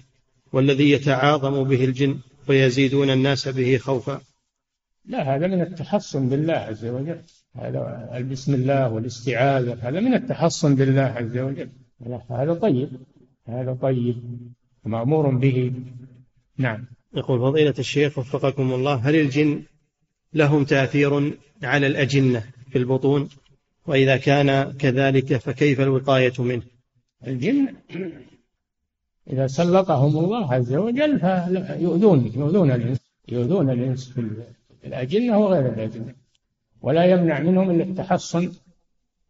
[0.52, 2.18] والذي يتعاظم به الجن
[2.48, 4.20] ويزيدون الناس به خوفا؟
[5.04, 7.20] لا هذا من التحصن بالله عز وجل.
[7.54, 11.68] هذا بسم الله والاستعاذة هذا من التحصن بالله عز وجل.
[12.30, 12.88] هذا طيب
[13.46, 14.16] هذا طيب
[14.84, 15.72] مأمور به.
[16.58, 16.84] نعم.
[17.14, 19.62] يقول فضيلة الشيخ وفقكم الله هل الجن
[20.34, 23.28] لهم تأثير على الأجنة في البطون؟
[23.86, 26.62] وإذا كان كذلك فكيف الوقاية منه؟
[27.26, 27.74] الجن
[29.30, 36.14] إذا سلطهم الله عز وجل فيؤذون يؤذون الإنس يؤذون الإنس في الأجنة وغير الأجنة.
[36.82, 38.52] ولا يمنع منهم إلا التحصن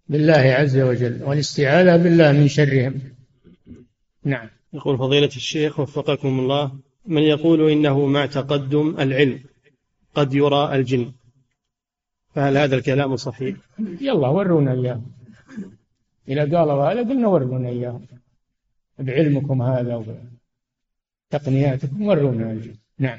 [0.09, 3.01] بالله عز وجل والاستعاذة بالله من شرهم.
[4.25, 4.49] نعم.
[4.73, 6.73] يقول فضيلة الشيخ وفقكم الله
[7.07, 9.41] من يقول إنه مع تقدم العلم
[10.15, 11.13] قد يرى الجن.
[12.37, 13.57] فهل هذا الكلام صحيح؟
[14.01, 15.03] يلا ورونا إياه.
[16.29, 18.01] إذا قالوا هذا قلنا ورونا إياه.
[18.99, 20.05] بعلمكم هذا
[21.33, 23.19] وتقنياتكم ورونا الجن نعم.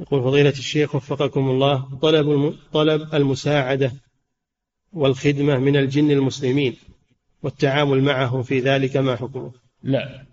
[0.00, 3.92] يقول فضيلة الشيخ وفقكم الله طلب طلب المساعدة
[4.92, 6.76] والخدمة من الجن المسلمين
[7.42, 10.26] والتعامل معهم في ذلك ما حكمه؟ لا.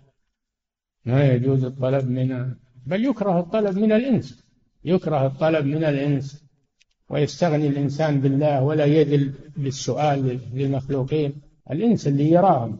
[1.04, 2.54] ما يجوز الطلب من
[2.86, 4.44] بل يكره الطلب من الإنس.
[4.84, 6.45] يكره الطلب من الإنس.
[7.08, 11.32] ويستغني الإنسان بالله ولا يذل بالسؤال للمخلوقين.
[11.70, 12.78] الإنس اللي يراهم.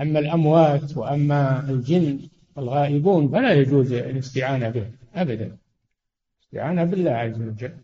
[0.00, 2.18] أما الأموات وأما الجن
[2.58, 5.56] الغائبون فلا يجوز الاستعانة بهم أبدا.
[6.40, 7.76] الاستعانة بالله عز وجل.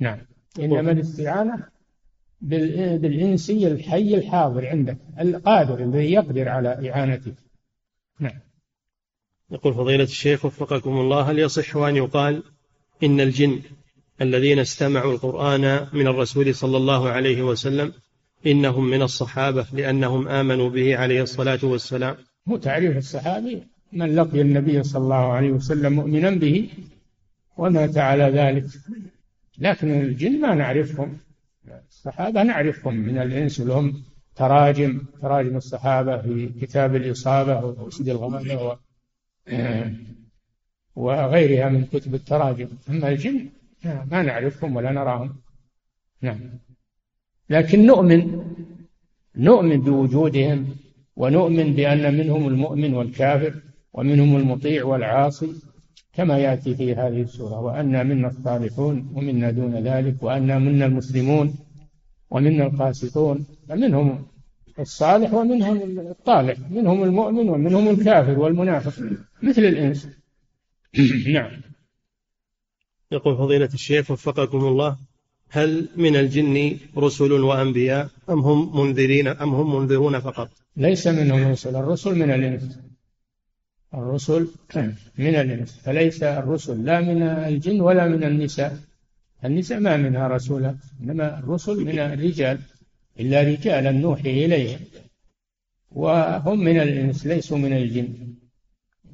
[0.00, 0.18] نعم.
[0.58, 1.66] إنما الاستعانة
[2.40, 7.34] بالإنسي الحي الحاضر عندك القادر الذي يقدر على إعانتك
[8.20, 8.40] نعم.
[9.50, 12.42] يقول فضيلة الشيخ وفقكم الله هل يصح أن يقال
[13.02, 13.60] إن الجن
[14.20, 17.92] الذين استمعوا القرآن من الرسول صلى الله عليه وسلم
[18.46, 22.16] إنهم من الصحابة لأنهم آمنوا به عليه الصلاة والسلام.
[22.48, 26.68] هو تعريف الصحابي من لقي النبي صلى الله عليه وسلم مؤمنا به
[27.56, 28.64] ومات على ذلك.
[29.58, 31.18] لكن الجن ما نعرفهم.
[31.90, 34.02] الصحابة نعرفهم من الإنس لهم
[34.36, 38.76] تراجم تراجم الصحابة في كتاب الإصابة وأسد الغمامة
[40.96, 42.68] وغيرها من كتب التراجم.
[42.88, 43.48] أما الجن
[43.84, 45.36] ما نعرفهم ولا نراهم.
[46.22, 46.40] نعم.
[47.50, 48.20] لكن نؤمن
[49.36, 50.66] نؤمن بوجودهم
[51.16, 53.54] ونؤمن بأن منهم المؤمن والكافر
[53.92, 55.52] ومنهم المطيع والعاصي
[56.12, 57.60] كما يأتي في هذه السورة.
[57.60, 61.54] وأنا منا الصالحون ومنا دون ذلك وأنا منا المسلمون
[62.30, 64.26] ومنا القاسطون فمنهم
[64.78, 69.02] الصالح ومنهم الطالح منهم المؤمن ومنهم الكافر والمنافق
[69.42, 70.08] مثل الإنس.
[71.36, 71.50] نعم.
[73.12, 74.96] يقول فضيلة الشيخ وفقكم الله
[75.48, 81.76] هل من الجن رسل وأنبياء أم هم منذرين أم هم منذرون فقط؟ ليس منهم رسل
[81.76, 82.78] الرسل من الإنس.
[83.94, 84.48] الرسل
[85.18, 88.78] من الإنس فليس الرسل لا من الجن ولا من النساء.
[89.44, 92.58] النساء ما منها رسولا إنما الرسل من الرجال
[93.20, 94.80] إلا رجالا نوحي إليهم.
[95.90, 98.25] وهم من الإنس ليسوا من الجن.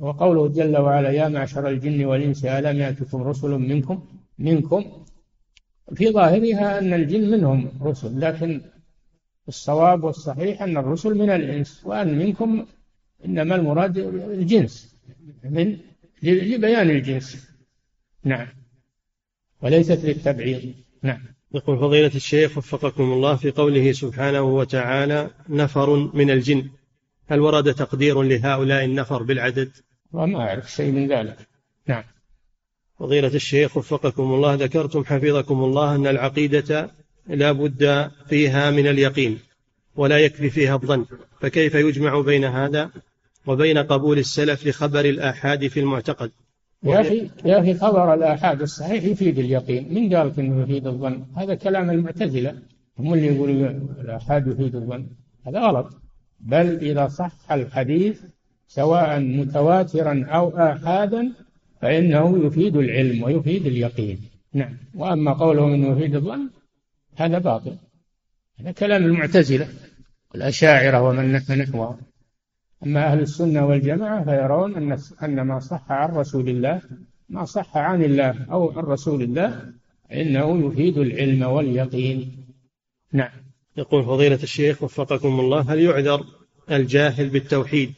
[0.01, 4.07] وقوله جل وعلا يا معشر الجن والإنس ألم يأتكم رسل منكم؟
[4.39, 5.05] منكم.
[5.95, 8.61] في ظاهرها أن الجن منهم رسل لكن
[9.49, 12.67] الصواب والصحيح أن الرسل من الإنس وأن منكم
[13.25, 13.99] إنما المراد
[14.39, 14.97] الجنس
[15.45, 15.79] من
[16.23, 17.49] لبيان الجنس.
[18.25, 18.47] نعم.
[19.63, 20.75] وليست للتبعيض.
[21.03, 21.21] نعم.
[21.55, 26.71] يقول فضيلة الشيخ وفقكم الله في قوله سبحانه وتعالى نفر من الجن.
[27.29, 29.71] هل ورد تقدير لهؤلاء النفر بالعدد؟
[30.13, 31.37] وما أعرف شيء من ذلك.
[31.87, 32.05] نعم.
[32.99, 36.91] فضيلة الشيخ وفقكم الله ذكرتم حفظكم الله أن العقيدة
[37.27, 39.39] لا بد فيها من اليقين
[39.97, 41.07] ولا يكفي فيها الظن.
[41.41, 42.91] فكيف يجمع بين هذا
[43.47, 46.31] وبين قبول السلف لخبر الآحاد في المعتقد؟
[46.83, 49.95] يا أخي يا أخي خبر الآحاد الصحيح يفيد اليقين.
[49.95, 52.59] من قال إنه يفيد الظن؟ هذا كلام المعتزلة.
[52.99, 53.69] هم اللي يقولوا
[54.01, 55.07] الآحاد يفيد الظن.
[55.47, 56.02] هذا غلط.
[56.43, 58.21] بل إذا صح الحديث
[58.69, 61.33] سواء متواترا أو آحادا
[61.81, 64.19] فإنه يفيد العلم ويفيد اليقين.
[64.53, 64.77] نعم.
[64.95, 66.51] وأما قوله أنه يفيد الظن
[67.17, 67.77] هذا باطل.
[68.61, 69.69] هذا كلام المعتزلة
[70.35, 71.97] الأشاعرة ومن نحوهم
[72.87, 76.81] أما أهل السنة والجماعة فيرون أن أن ما صح عن رسول الله
[77.29, 79.73] ما صح عن الله أو عن رسول الله
[80.13, 82.37] إنه يفيد العلم واليقين.
[83.13, 83.42] نعم.
[83.77, 86.25] يقول فضيلة الشيخ وفقكم الله هل يعذر
[86.71, 87.95] الجاهل بالتوحيد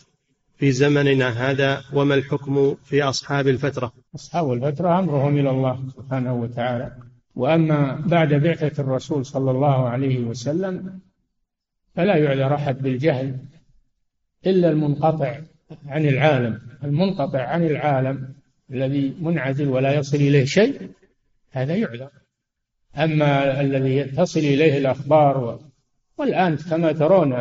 [0.57, 6.93] في زمننا هذا؟ وما الحكم في أصحاب الفترة؟ أصحاب الفترة أمرهم إلى الله سبحانه وتعالى.
[7.35, 10.99] وأما بعد بعثة الرسول صلى الله عليه وسلم
[11.95, 13.37] فلا يعذر أحد بالجهل
[14.47, 15.39] إلا المنقطع
[15.87, 16.61] عن العالم.
[16.85, 18.35] المنقطع عن العالم
[18.71, 20.91] الذي منعزل ولا يصل إليه شيء
[21.51, 22.11] هذا يعذر.
[22.97, 25.61] أما الذي تصل إليه الأخبار.
[26.19, 27.33] والآن كما ترون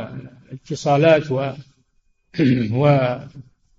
[0.52, 1.52] الاتصالات و...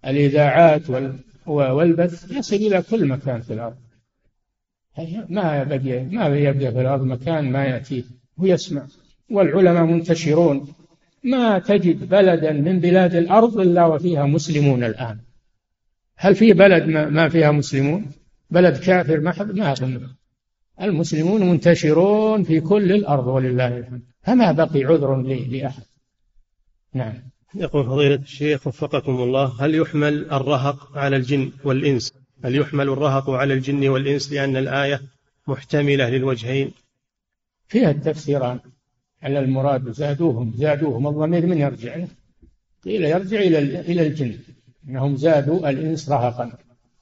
[0.04, 1.18] والإذاعات وال...
[1.46, 3.76] والبث يصل إلى كل مكان في الأرض.
[5.28, 8.02] ما يبقى ما يبقى في الأرض مكان ما يأتيه
[8.38, 8.86] ويسمع
[9.30, 10.68] والعلماء منتشرون.
[11.24, 15.18] ما تجد بلدا من بلاد الأرض إلا وفيها مسلمون الآن.
[16.16, 18.06] هل في بلد ما فيها مسلمون؟
[18.50, 20.08] بلد كافر محض ما أظن.
[20.80, 24.13] المسلمون منتشرون في كل الأرض ولله الحمد.
[24.24, 25.82] فما بقي عذر لأحد.
[26.94, 27.14] نعم.
[27.54, 32.12] يقول فضيلة الشيخ وفقكم الله هل يحمل الرهق على الجن والإنس؟
[32.44, 35.00] هل يحمل الرهق على الجن والإنس لأن الآية
[35.46, 36.70] محتملة للوجهين؟
[37.68, 38.60] فيها التفسيران.
[39.22, 42.08] على المراد زادوهم زادوهم الضمير من يرجع له
[42.84, 44.38] قيل يرجع إلى إلى الجن.
[44.88, 46.52] أنهم زادوا الإنس رهقا.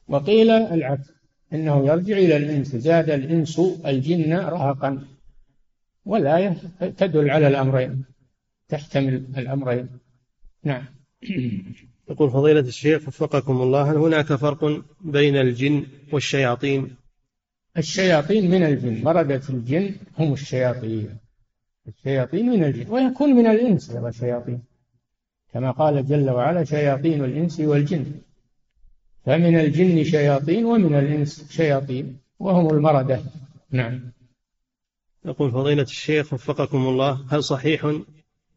[0.09, 1.11] وقيل العكس
[1.53, 5.05] أنه يرجع إلى الإنس زاد الإنس الجن رهقا.
[6.05, 8.05] والآية تدل على الأمرين
[8.69, 9.89] تحتمل الأمرين.
[10.65, 10.85] نعم.
[12.11, 16.97] يقول فضيلة الشيخ وفقكم الله هل هناك فرق بين الجن والشياطين؟
[17.77, 21.19] الشياطين من الجن مردة الجن هم الشياطين.
[21.89, 24.63] الشياطين من الجن ويكون من الإنس يا شياطين.
[25.53, 28.07] كما قال جل وعلا شياطين الإنس والجن.
[29.27, 33.21] فمن الجن شياطين ومن الإنس شياطين وهم المردة
[33.71, 34.13] نعم.
[35.25, 37.93] يقول فضيلة الشيخ وفقكم الله هل صحيح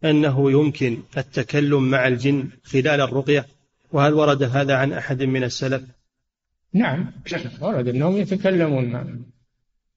[0.03, 3.45] أنه يمكن التكلم مع الجن خلال الرقية؟
[3.91, 5.83] وهل ورد هذا عن أحد من السلف؟
[6.73, 7.11] نعم
[7.61, 9.25] ورد أنهم يتكلمون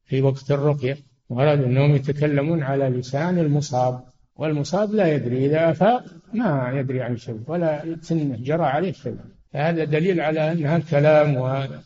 [0.05, 0.99] في وقت الرقية
[1.29, 4.05] ورد أنهم يتكلمون على لسان المصاب
[4.37, 6.05] والمصاب لا يدري إذا أفاق
[6.35, 9.17] ما يدري عن شيء ولا جرى عليه شيء.
[9.53, 11.83] فهذا دليل على أن الكلام وهذا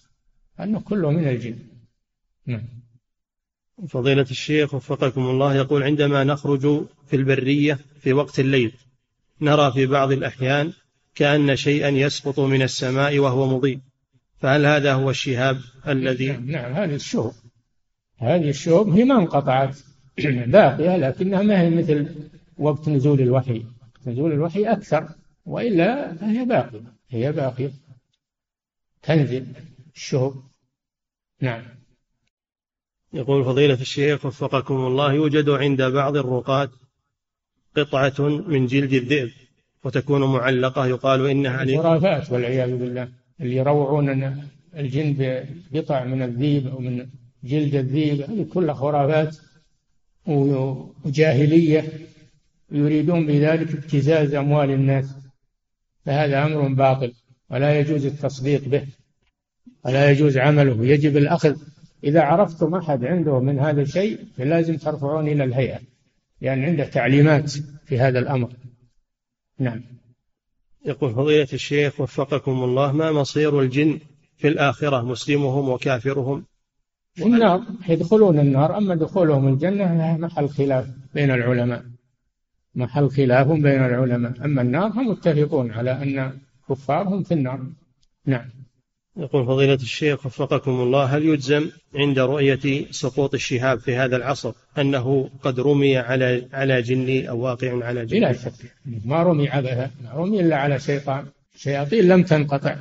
[0.61, 1.59] أنه كله من الجن.
[2.47, 2.65] نعم.
[3.89, 8.73] فضيلة الشيخ وفقكم الله يقول عندما نخرج في البرية في وقت الليل
[9.41, 10.73] نرى في بعض الأحيان
[11.15, 13.81] كأن شيئا يسقط من السماء وهو مضيء
[14.39, 17.33] فهل هذا هو الشهاب الذي؟ نعم, نعم هذه الشهب
[18.17, 19.79] هذه الشهب هي ما انقطعت
[20.47, 23.65] باقية لكنها ما هي مثل وقت نزول الوحي.
[24.07, 25.09] نزول الوحي أكثر
[25.45, 27.73] وإلا فهي باقية هي باقية.
[29.03, 29.47] تنزل
[29.95, 30.35] الشهب.
[31.41, 31.82] نعم.
[33.15, 36.71] يقول فضيلة الشيخ وفقكم الله يوجد عند بعض الرقاة
[37.77, 39.31] قطعة من جلد الذئب
[39.85, 43.09] وتكون معلقة يقال إنها خرافات والعياذ بالله
[43.41, 44.37] اللي يروعون
[44.77, 47.07] الجن بقطع من الذيب أو من
[47.45, 49.37] جلد الذيب هذه كلها خرافات
[50.27, 51.85] وجاهلية
[52.73, 55.15] يريدون بذلك ابتزاز أموال الناس
[56.07, 57.13] فهذا أمر باطل
[57.51, 58.87] ولا يجوز التصديق به
[59.85, 61.57] ولا يجوز عمله يجب الأخذ.
[62.05, 65.79] إذا عرفتم أحد عنده من هذا الشيء فلازم ترفعون إلى الهيئة.
[66.41, 67.51] لأن يعني عنده تعليمات
[67.85, 68.51] في هذا الأمر.
[69.59, 69.81] نعم.
[70.87, 73.99] يقول فضيلة الشيخ وفقكم الله ما مصير الجن
[74.37, 76.45] في الآخرة؟ مسلمهم وكافرهم.
[77.15, 81.85] في النار يدخلون النار أما دخولهم الجنة محل خلاف بين العلماء.
[82.75, 84.45] محل خلاف بين العلماء.
[84.45, 86.39] أما النار هم متفقون على أن
[86.69, 87.67] كفارهم في النار.
[88.27, 88.51] نعم.
[89.17, 95.31] يقول فضيلة الشيخ وفقكم الله هل يجزم عند رؤية سقوط الشهاب في هذا العصر أنه
[95.43, 98.53] قد رمي على على جني أو واقع على جني؟ لا شك.
[99.05, 101.27] ما رمي عبثا ما رمي إلا على شيطان.
[101.55, 102.77] الشياطين لم تنقطع.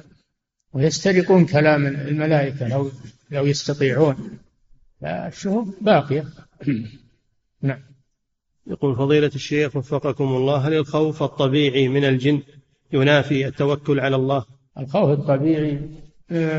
[0.73, 2.91] ويسترقون كلام الملائكة لو
[3.31, 4.39] لو يستطيعون.
[5.01, 6.25] فالشهوب باقية.
[7.61, 7.79] نعم.
[8.67, 12.41] يقول فضيلة الشيخ وفقكم الله هل الخوف الطبيعي من الجن
[12.93, 14.45] ينافي التوكل على الله؟
[14.77, 15.79] الخوف الطبيعي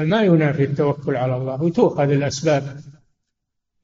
[0.04, 2.80] ما ينافي التوكل على الله وتؤخذ الأسباب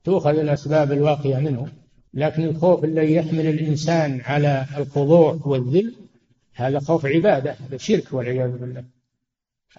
[0.04, 1.68] تؤخذ الأسباب الواقية منه.
[2.14, 5.94] لكن الخوف الذي يحمل الإنسان على الخضوع والذل
[6.54, 8.84] هذا خوف عبادة هذا شرك والعياذ بالله.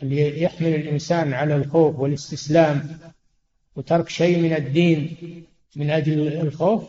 [0.04, 3.00] اللي يحمل الإنسان على الخوف والاستسلام
[3.76, 5.18] وترك شيء من الدين
[5.76, 6.84] من أجل الخوف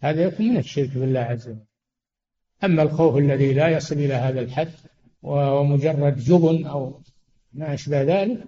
[0.00, 1.58] هذا يكون من الشرك بالله عز وجل.
[2.64, 4.72] أما الخوف الذي لا يصل إلى هذا الحد
[5.22, 7.00] ومجرد جبن أو
[7.56, 8.38] ما أشبه ذلك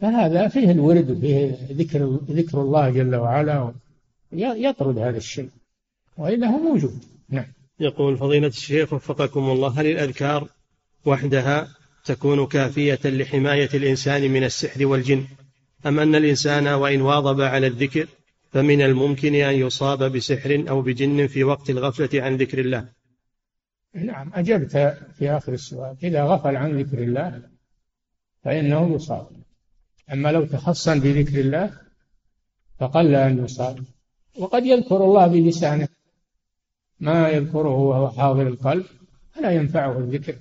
[0.00, 3.72] فهذا فيه الورد وفيه ذكر ذكر الله جل وعلا
[4.32, 5.48] يطرد هذا الشيء
[6.18, 7.04] وإلا هو موجود.
[7.28, 7.46] نعم.
[7.80, 10.48] يقول فضيلة الشيخ وفقكم الله هل الأذكار
[11.06, 11.68] وحدها
[12.04, 15.24] تكون كافية لحماية الإنسان من السحر والجن؟
[15.86, 18.06] أم أن الإنسان وإن واظب على الذكر
[18.52, 22.88] فمن الممكن أن يصاب بسحر أو بجن في وقت الغفلة عن ذكر الله؟
[23.94, 27.42] نعم أجبت في آخر السؤال إذا غفل عن ذكر الله
[28.44, 29.26] فإنه يصاب.
[30.12, 31.70] أما لو تحصن بذكر الله
[32.78, 33.78] فقل أن يصاب.
[34.38, 35.88] وقد يذكر الله بلسانه.
[37.00, 38.84] ما يذكره وهو حاضر القلب
[39.32, 40.34] فلا ينفعه الذكر.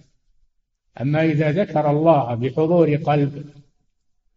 [1.02, 3.46] أما إذا ذكر الله بحضور قلب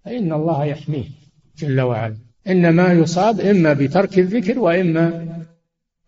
[0.05, 1.09] فإن الله يحميه
[1.57, 2.17] جل وعلا.
[2.47, 5.29] إنما يصاب إما بترك الذكر وإما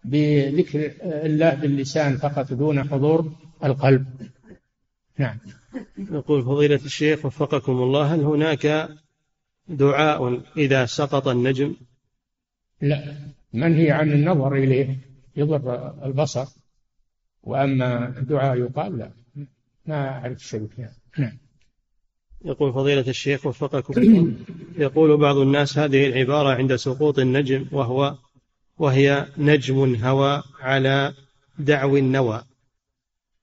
[0.04, 3.32] بذكر الله باللسان فقط دون حضور
[3.64, 4.06] القلب.
[5.18, 5.38] نعم.
[5.98, 8.88] يقول فضيلة الشيخ وفقكم الله هل هناك
[9.68, 11.76] دعاء إذا سقط النجم؟
[12.80, 13.14] لا.
[13.52, 14.98] منهي عن النظر إليه
[15.36, 16.46] يضر البصر.
[17.42, 19.10] وأما دعاء يقال لا.
[19.86, 20.92] ما أعرف شيء فيها.
[21.18, 21.38] نعم.
[22.44, 24.32] يقول فضيلة الشيخ وفقكم الله
[24.78, 28.18] يقول بعض الناس هذه العبارة عند سقوط النجم وهو
[28.78, 31.14] وهي نجم هوى على
[31.58, 32.44] دعو النوى.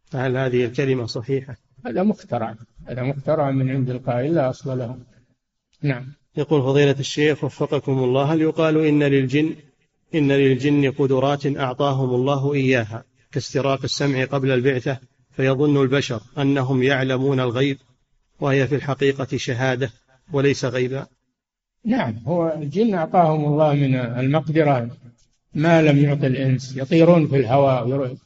[0.06, 2.56] فهل هذه الكلمة صحيحة؟ هذا مخترع.
[2.88, 4.98] هذا مخترع من عند القائل لا أصل له.
[5.82, 6.14] نعم.
[6.38, 9.56] يقول فضيلة الشيخ وفقكم الله هل يقال إن للجن
[10.16, 15.00] إن للجن قدرات أعطاهم الله إياها كاستراق السمع قبل البعثة
[15.32, 17.78] فيظن البشر أنهم يعلمون الغيب
[18.40, 19.92] وهي في الحقيقة شهادة
[20.34, 21.08] وليس غيبا؟
[21.86, 22.16] نعم.
[22.28, 24.90] هو الجن أعطاهم الله من المقدرة.
[25.54, 26.78] ما لم يعط الإنس.
[26.78, 28.18] يطيرون في الهواء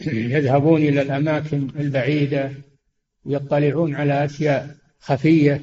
[0.34, 2.52] يذهبون إلى الأماكن البعيدة.
[3.26, 5.60] ويطلعون على أشياء خفية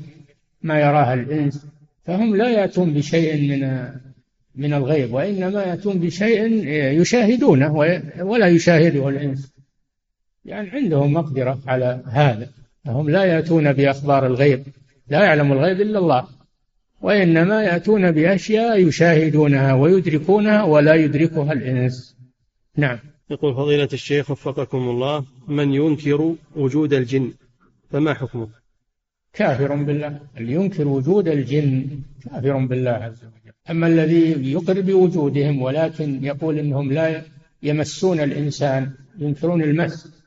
[0.62, 1.66] ما يراها الإنس
[2.04, 3.90] فهم لا يأتون بشيء من
[4.56, 6.68] من الغيب وإنما يأتون بشيء
[7.02, 7.74] يشاهدونه
[8.20, 9.54] ولا يشاهده الإنس.
[10.46, 12.50] يعني عندهم مقدرة على هذا
[12.86, 14.64] فهم لا يأتون بأخبار الغيب
[15.10, 16.28] لا يعلم الغيب إلا الله
[17.02, 22.16] وإنما يأتون بأشياء يشاهدونها ويدركونها ولا يدركها الإنس.
[22.78, 23.00] نعم.
[23.30, 27.32] يقول فضيلة الشيخ وفقكم الله من ينكر وجود الجن؟
[27.94, 28.50] فما حكمه؟
[29.34, 30.20] كافر بالله.
[30.38, 33.54] اللي ينكر وجود الجن؟ كافر بالله عز وجل.
[33.70, 37.22] أما الذي يقر بوجودهم ولكن يقول إنهم لا
[37.64, 40.24] يمسون الإنسان ينكرون المس.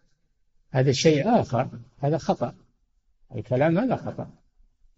[0.70, 1.68] هذا شيء آخر.
[1.98, 2.54] هذا خطأ.
[3.36, 4.30] الكلام هذا خطأ.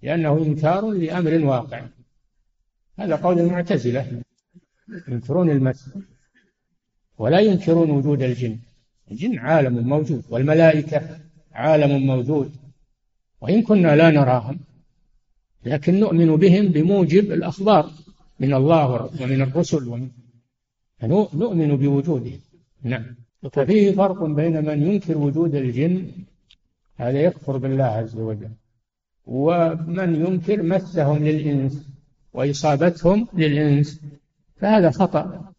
[0.02, 1.86] لأنه إنكار لأمر واقع.
[2.98, 4.22] هذا قول المعتزلة.
[5.08, 5.90] ينكرون المس
[7.18, 8.58] ولا ينكرون وجود الجن.
[9.10, 11.18] الجن عالم موجود والملائكة
[11.52, 12.57] عالم موجود.
[13.40, 14.58] وإن كنا لا نراهم
[15.64, 17.90] لكن نؤمن بهم بموجب الأخبار
[18.40, 20.08] من الله ومن الرسل ومن
[21.34, 22.40] نؤمن بوجودهم.
[22.82, 23.16] نعم.
[23.52, 26.12] ففيه فرق بين من ينكر وجود الجن
[26.96, 28.50] هذا يكفر بالله عز وجل
[29.26, 31.88] ومن ينكر مسهم للإنس
[32.32, 34.00] وإصابتهم للإنس
[34.56, 35.52] فهذا خطأ.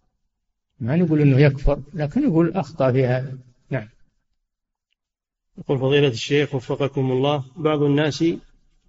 [0.79, 3.37] ما نقول أنه يكفر لكن نقول أخطأ في هذا.
[5.59, 8.23] يقول فضيلة الشيخ وفقكم الله بعض الناس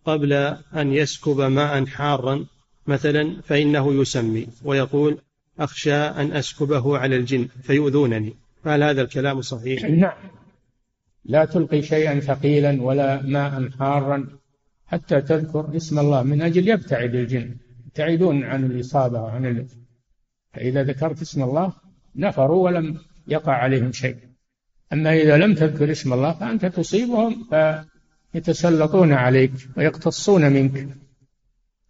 [0.05, 0.33] قبل
[0.77, 2.47] أن يسكب ماء حارا
[2.87, 5.18] مثلا فإنه يسمي ويقول
[5.59, 8.35] أخشى أن أسكبه على الجن فيؤذونني.
[8.64, 10.12] فهل هذا الكلام صحيح؟ نعم.
[11.25, 14.29] لا تلقي شيئا ثقيلا ولا ماء حارا
[14.87, 17.57] حتى تذكر اسم الله من أجل يبتعد الجن.
[17.87, 19.66] يبتعدون عن الإصابة وعن ال...
[20.53, 21.73] فإذا ذكرت اسم الله
[22.16, 22.99] نفروا ولم
[23.29, 24.30] يقع عليهم شيء.
[24.93, 27.49] أما إذا لم تذكر اسم الله فأنت تصيبهم
[28.32, 30.88] فيتسلطون عليك ويقتصون منك.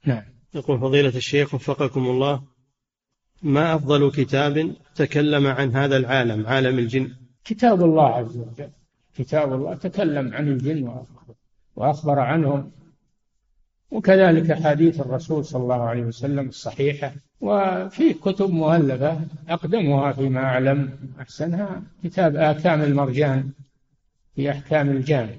[0.07, 0.23] نعم.
[0.55, 2.43] يقول فضيلة الشيخ وفقكم الله
[3.43, 7.11] ما أفضل كتاب تكلم عن هذا العالم عالم الجن؟
[7.45, 8.71] كتاب الله عز وجل.
[9.17, 11.05] كتاب الله تكلم عن الجن
[11.77, 12.71] وأخبر عنهم
[13.91, 21.83] وكذلك حديث الرسول صلى الله عليه وسلم الصحيحة وفي كتب مؤلفة أقدمها فيما أعلم أحسنها
[22.05, 23.51] كتاب آكام المرجان
[24.35, 25.31] في أحكام الجان.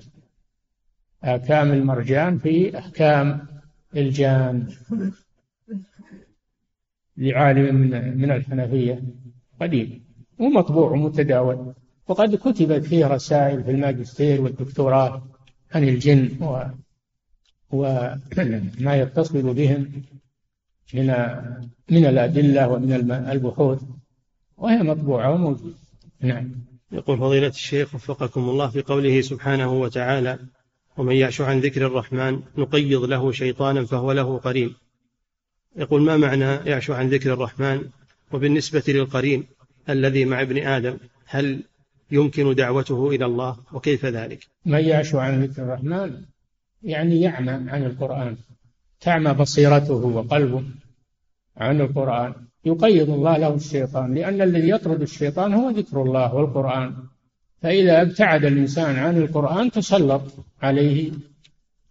[1.24, 3.48] آكام المرجان في أحكام
[3.96, 4.68] الجان.
[7.18, 9.04] لعالم من من الحنفية
[9.62, 10.06] قديم
[10.40, 11.74] ومطبوع ومتداول.
[12.08, 15.28] وقد كتبت فيه رسائل في الماجستير والدكتوراه
[15.72, 16.30] عن الجن
[17.74, 19.92] وما يتصل بهم
[20.94, 21.08] من
[21.90, 23.82] من الأدلة ومن البحوث
[24.58, 25.76] وهي مطبوعة وموجودة.
[26.22, 26.52] نعم.
[26.92, 30.40] يقول فضيلة الشيخ وفقكم الله في قوله سبحانه وتعالى
[30.98, 34.76] ومن يعش عن ذكر الرحمن نقيض له شيطانا فهو له قرين.
[35.76, 37.82] يقول ما معنى يعش عن ذكر الرحمن؟
[38.32, 39.44] وبالنسبة للقرين
[39.90, 41.64] الذي مع ابن آدم هل
[42.12, 46.22] يمكن دعوته إلى الله؟ وكيف ذلك؟ من يعش عن ذكر الرحمن؟
[46.84, 48.38] يعني يعمى عن القرآن
[49.02, 50.64] تعمى بصيرته وقلبه
[51.58, 52.34] عن القرآن.
[52.66, 56.94] يقيض الله له الشيطان لأن الذي يطرد الشيطان هو ذكر الله والقرآن.
[57.62, 60.22] فإذا ابتعد الإنسان عن القرآن تسلط
[60.62, 61.12] عليه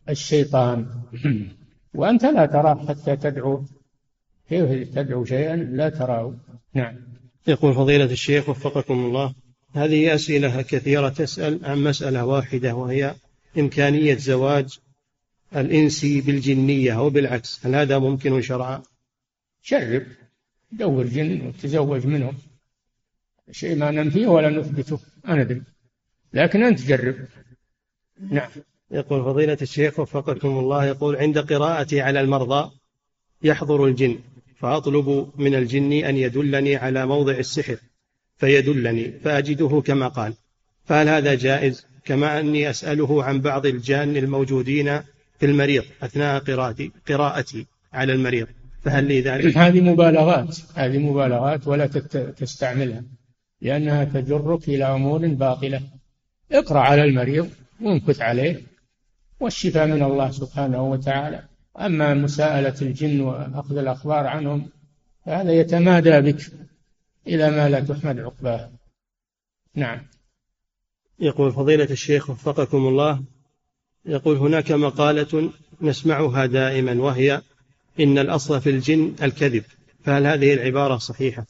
[0.09, 0.86] الشيطان.
[1.95, 3.64] وأنت لا تراه حتى تدعو.
[4.49, 6.34] كيف تدعو شيئا؟ لا تراه.
[6.74, 6.97] نعم.
[7.47, 9.34] يقول فضيلة الشيخ وفقكم الله
[9.72, 13.14] هذه أسئلة كثيرة تسأل عن مسألة واحدة وهي
[13.59, 14.78] إمكانية زواج
[15.57, 18.82] الإنسي بالجنية أو بالعكس هل هذا ممكن شرعا؟
[19.64, 20.07] جرب
[20.72, 22.34] دور جن وتزوج منهم.
[23.51, 25.62] شيء ما ننفيه ولا نثبته ما ندري.
[26.32, 27.16] لكن أنت جرب.
[28.30, 28.51] نعم.
[28.90, 32.70] يقول فضيلة الشيخ وفقكم الله يقول عند قراءتي على المرضى
[33.42, 34.18] يحضر الجن
[34.57, 37.76] فأطلب من الجن أن يدلني على موضع السحر
[38.36, 40.34] فيدلني فأجده كما قال.
[40.84, 45.00] فهل هذا جائز؟ كما أني أسأله عن بعض الجان الموجودين
[45.38, 48.46] في المريض أثناء قراءتي قراءتي على المريض
[48.82, 51.86] فهل لي ذلك؟ هذه مبالغات هذه مبالغات ولا
[52.36, 53.02] تستعملها
[53.61, 55.82] لأنها تجرك إلى أمور باطلة.
[56.52, 57.50] اقرأ على المريض
[57.80, 58.61] وانكت عليه
[59.40, 61.42] والشفاء من الله سبحانه وتعالى.
[61.80, 64.68] أما مساءلة الجن وأخذ الأخبار عنهم
[65.26, 66.40] فهذا يتمادى بك
[67.26, 68.70] إلى ما لا تحمد عقباه.
[69.74, 70.00] نعم.
[71.20, 73.22] يقول فضيلة الشيخ وفقكم الله
[74.06, 75.50] يقول هناك مقالة
[75.80, 77.42] نسمعها دائما وهي
[78.00, 79.64] إن الأصل في الجن الكذب
[80.04, 81.46] فهل هذه العبارة صحيحة؟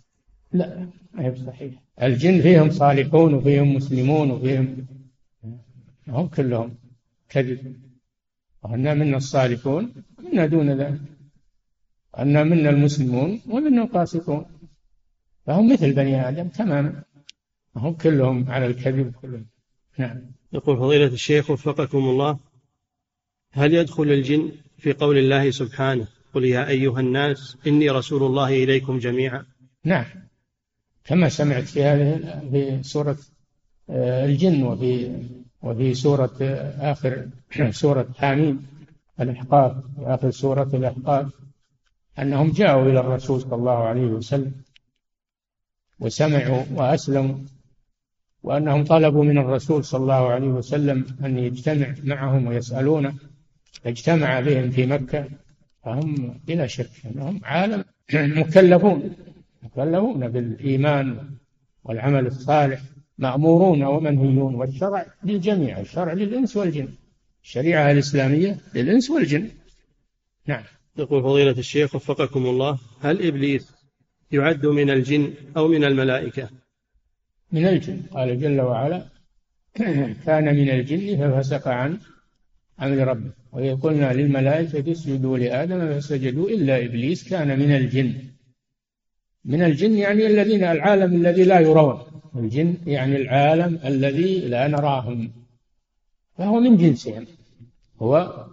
[0.52, 1.82] لا ما هي صحيحة.
[2.02, 4.86] الجن فيهم صالحون وفيهم مسلمون وفيهم
[6.08, 6.74] هم كلهم
[7.28, 7.76] كذب.
[8.62, 11.00] وأن منا الصالحون ومنا دون ذلك.
[12.18, 14.44] أن منا المسلمون ومنا القاسطون.
[15.46, 17.02] فهم مثل بني آدم تماما.
[17.76, 19.46] هم كلهم على الكذب كلهم.
[19.98, 20.20] نعم.
[20.52, 22.38] يقول فضيلة الشيخ وفقكم الله
[23.52, 28.98] هل يدخل الجن في قول الله سبحانه قل يا أيها الناس إني رسول الله إليكم
[28.98, 29.46] جميعا؟
[29.84, 30.04] نعم.
[31.04, 33.18] كما سمعت في هذه في سورة
[33.90, 35.22] آه، الجن وفي
[35.62, 37.28] وفي سورة آه، آخر
[37.70, 38.66] سورة حاميم
[39.20, 41.32] الإحقاف في آخر سورة الإحقاف
[42.18, 44.52] أنهم جاءوا إلى الرسول صلى الله عليه وسلم
[46.00, 47.34] وسمعوا وأسلموا
[48.42, 53.14] وأنهم طلبوا من الرسول صلى الله عليه وسلم أن يجتمع معهم ويسألونه
[53.82, 55.24] فاجتمع بهم في مكة
[55.84, 57.84] فهم بلا شك أنهم عالم
[58.14, 59.14] مكلفون
[59.62, 61.30] مكلفون بالإيمان
[61.84, 62.80] والعمل الصالح
[63.18, 66.88] مأمورون ومنهيون والشرع للجميع الشرع للإنس والجن
[67.42, 69.48] الشريعة الإسلامية للإنس والجن.
[70.46, 70.62] نعم.
[70.98, 73.72] يقول فضيلة الشيخ وفقكم الله هل إبليس
[74.32, 76.50] يعد من الجن أو من الملائكة؟
[77.52, 78.02] من الجن.
[78.12, 79.06] قال جل وعلا
[80.26, 81.98] كان من الجن ففسق عن
[82.82, 83.32] أمر ربه.
[83.52, 88.14] وإذ قلنا للملائكة اسجدوا لآدم فسجدوا إلا إبليس كان من الجن.
[89.44, 91.98] من الجن يعني الذين العالم الذي لا يرون.
[92.36, 95.32] الجن يعني العالم الذي لا نراهم.
[96.38, 97.26] فهو من جنسهم.
[98.02, 98.46] هو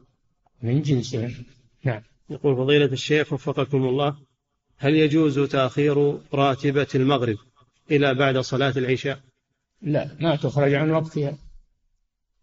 [0.63, 1.31] من جنسهم.
[1.83, 2.01] نعم.
[2.29, 4.17] يقول فضيلة الشيخ وفقكم الله
[4.77, 7.37] هل يجوز تأخير راتبة المغرب؟
[7.91, 9.19] إلى بعد صلاة العشاء؟
[9.81, 11.37] لا ما تخرج عن وقتها.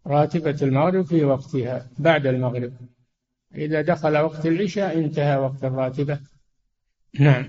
[0.07, 2.73] راتبة المغرب في وقتها بعد المغرب.
[3.55, 6.19] إذا دخل وقت العشاء انتهى وقت الراتبة.
[7.21, 7.49] نعم.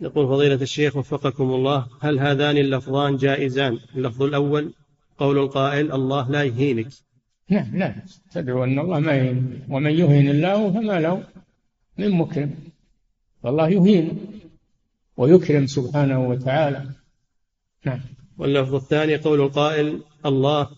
[0.00, 4.72] يقول فضيلة الشيخ وفقكم الله هل هذان اللفظان جائزان؟ اللفظ الأول
[5.18, 6.88] قول القائل الله لا يهينك.
[7.48, 7.94] نعم لا.
[8.32, 11.24] تدعو أن الله ما يهين ومن يهين الله فما له
[11.98, 12.54] من مكرم.
[13.42, 14.18] والله يهين.
[15.16, 16.86] ويكرم سبحانه وتعالى.
[17.84, 18.00] نعم.
[18.38, 20.68] واللفظ الثاني قول القائل الله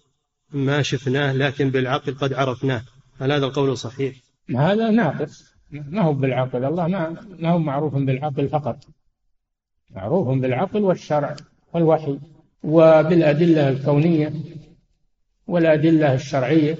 [0.52, 2.82] ما شفناه لكن بالعقل قد عرفناه.
[3.20, 4.16] هل هذا القول صحيح؟
[4.56, 5.44] هذا ناقص.
[5.70, 6.64] ما هو بالعقل.
[6.64, 8.76] الله ما ما هو معروف بالعقل فقط.
[9.90, 11.36] معروف بالعقل والشرع
[11.74, 12.18] والوحي
[12.62, 14.32] وبالأدلة الكونية
[15.46, 16.78] والأدلة الشرعية.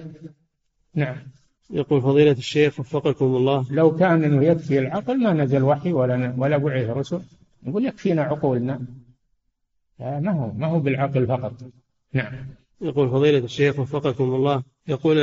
[0.95, 1.17] نعم.
[1.71, 3.67] يقول فضيلة الشيخ وفقكم الله.
[3.71, 7.21] لو كان انه يكفي العقل ما نزل وحي ولا ولا بعث رسل
[7.67, 8.81] يقول يكفينا عقولنا
[9.99, 11.53] ما هو ما هو بالعقل فقط.
[12.13, 12.35] نعم.
[12.81, 15.19] يقول فضيلة الشيخ وفقكم الله يقول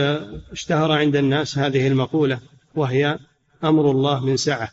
[0.51, 2.39] اشتهر عند الناس هذه المقولة
[2.75, 3.19] وهي
[3.63, 4.69] أمر الله من سعة.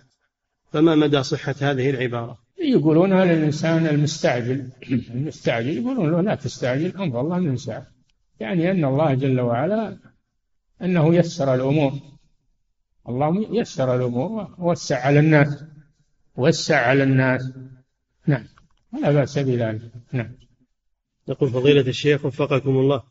[0.72, 4.68] فما مدى صحة هذه العبارة؟ يقولون هذا الإنسان المستعجل.
[4.90, 7.86] المستعجل يقولون له لا تستعجل أمر الله من سعة.
[8.40, 9.96] يعني أن الله جل وعلا
[10.82, 11.92] أنه يسر الأمور.
[13.08, 15.64] الله يسر الأمور ووسع على الناس.
[16.36, 17.52] وسع على الناس.
[18.26, 18.46] نعم.
[18.92, 19.92] ولا بأس بذلك.
[20.12, 20.32] نعم.
[21.28, 23.02] يقول فضيلة الشيخ وفقكم الله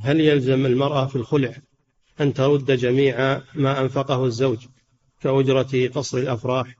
[0.00, 1.52] هل يلزم المرأة في الخلع
[2.20, 4.66] أن ترد جميع ما أنفقه الزوج
[5.20, 6.74] كأجرة قصر الأفراح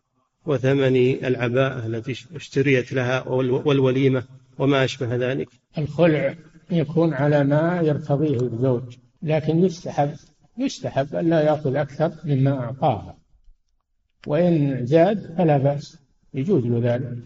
[0.46, 4.24] وثمن العباءة التي اشتريت لها والوليمة
[4.58, 5.48] وما أشبه ذلك؟
[5.78, 6.34] الخلع
[6.70, 10.14] يكون على ما يرتضيه الزوج لكن يستحب
[10.58, 13.18] يستحب أن لا يأخذ أكثر مما أعطاها.
[14.26, 15.98] وإن زاد فلا بأس
[16.34, 17.18] يجوز له ذلك.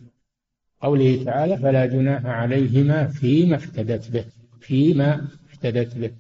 [0.83, 4.25] قوله تعالى فلا جناح عليهما فيما افتدت به
[4.61, 6.11] فيما افتدت به.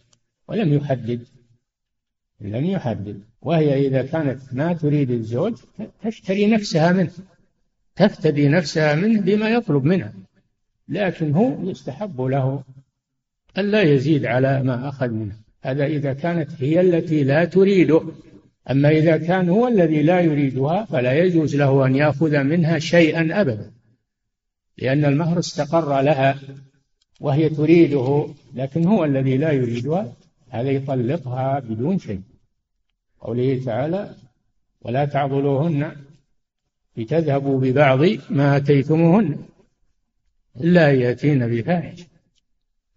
[0.48, 1.20] ولم يحدد
[2.40, 3.20] لم يحدد.
[3.42, 5.54] وهي إذا كانت ما تريد الزوج
[6.04, 7.10] تشتري نفسها منه
[7.96, 10.12] تفتدي نفسها منه بما يطلب منها.
[10.88, 12.62] لكن هو يستحب له
[13.58, 15.36] ألا يزيد على ما أخذ منه.
[15.62, 18.02] هذا إذا كانت هي التي لا تريده.
[18.70, 23.72] أما إذا كان هو الذي لا يريدها فلا يجوز له أن يأخذ منها شيئا أبدا
[24.78, 26.38] لأن المهر استقر لها
[27.20, 30.12] وهي تريده لكن هو الذي لا يريدها
[30.48, 32.20] هذا يطلقها بدون شيء.
[33.20, 34.14] قوله تعالى
[34.82, 35.96] ولا تعضلوهن
[36.96, 38.00] لتذهبوا ببعض
[38.30, 39.38] ما أتيتموهن
[40.60, 42.04] إلا يأتين بفاحش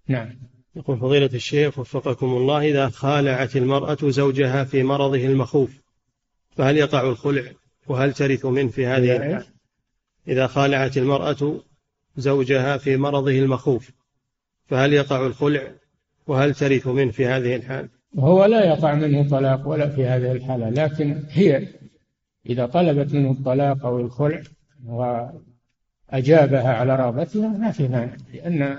[0.08, 0.30] نعم.
[0.76, 5.82] يقول فضيلة الشيخ وفقكم الله إذا خالعت المرأة زوجها في مرضه المخوف
[6.52, 7.44] فهل يقع الخلع؟
[7.88, 9.46] وهل ترث منه في هذه الحال
[10.28, 11.62] إذا خالعت المرأة
[12.18, 13.92] زوجها في مرضه المخوف
[14.66, 15.72] فهل يقع الخلع؟
[16.28, 20.70] وهل ترث منه في هذه الحال هو لا يقع منه طلاق ولا في هذه الحالة
[20.70, 21.68] لكن هي
[22.50, 24.42] إذا طلبت منه الطلاق أو الخلع
[26.14, 28.78] وأجابها على رغبتها ما في مانع لأن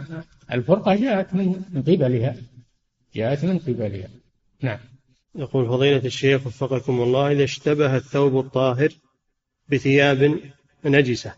[0.53, 2.37] الفرقة جاءت من قبلها
[3.15, 4.09] جاءت من قبلها.
[4.63, 4.79] نعم.
[5.35, 8.89] يقول فضيلة الشيخ وفقكم الله إذا اشتبه الثوب الطاهر
[9.69, 10.39] بثياب
[10.85, 11.35] نجسة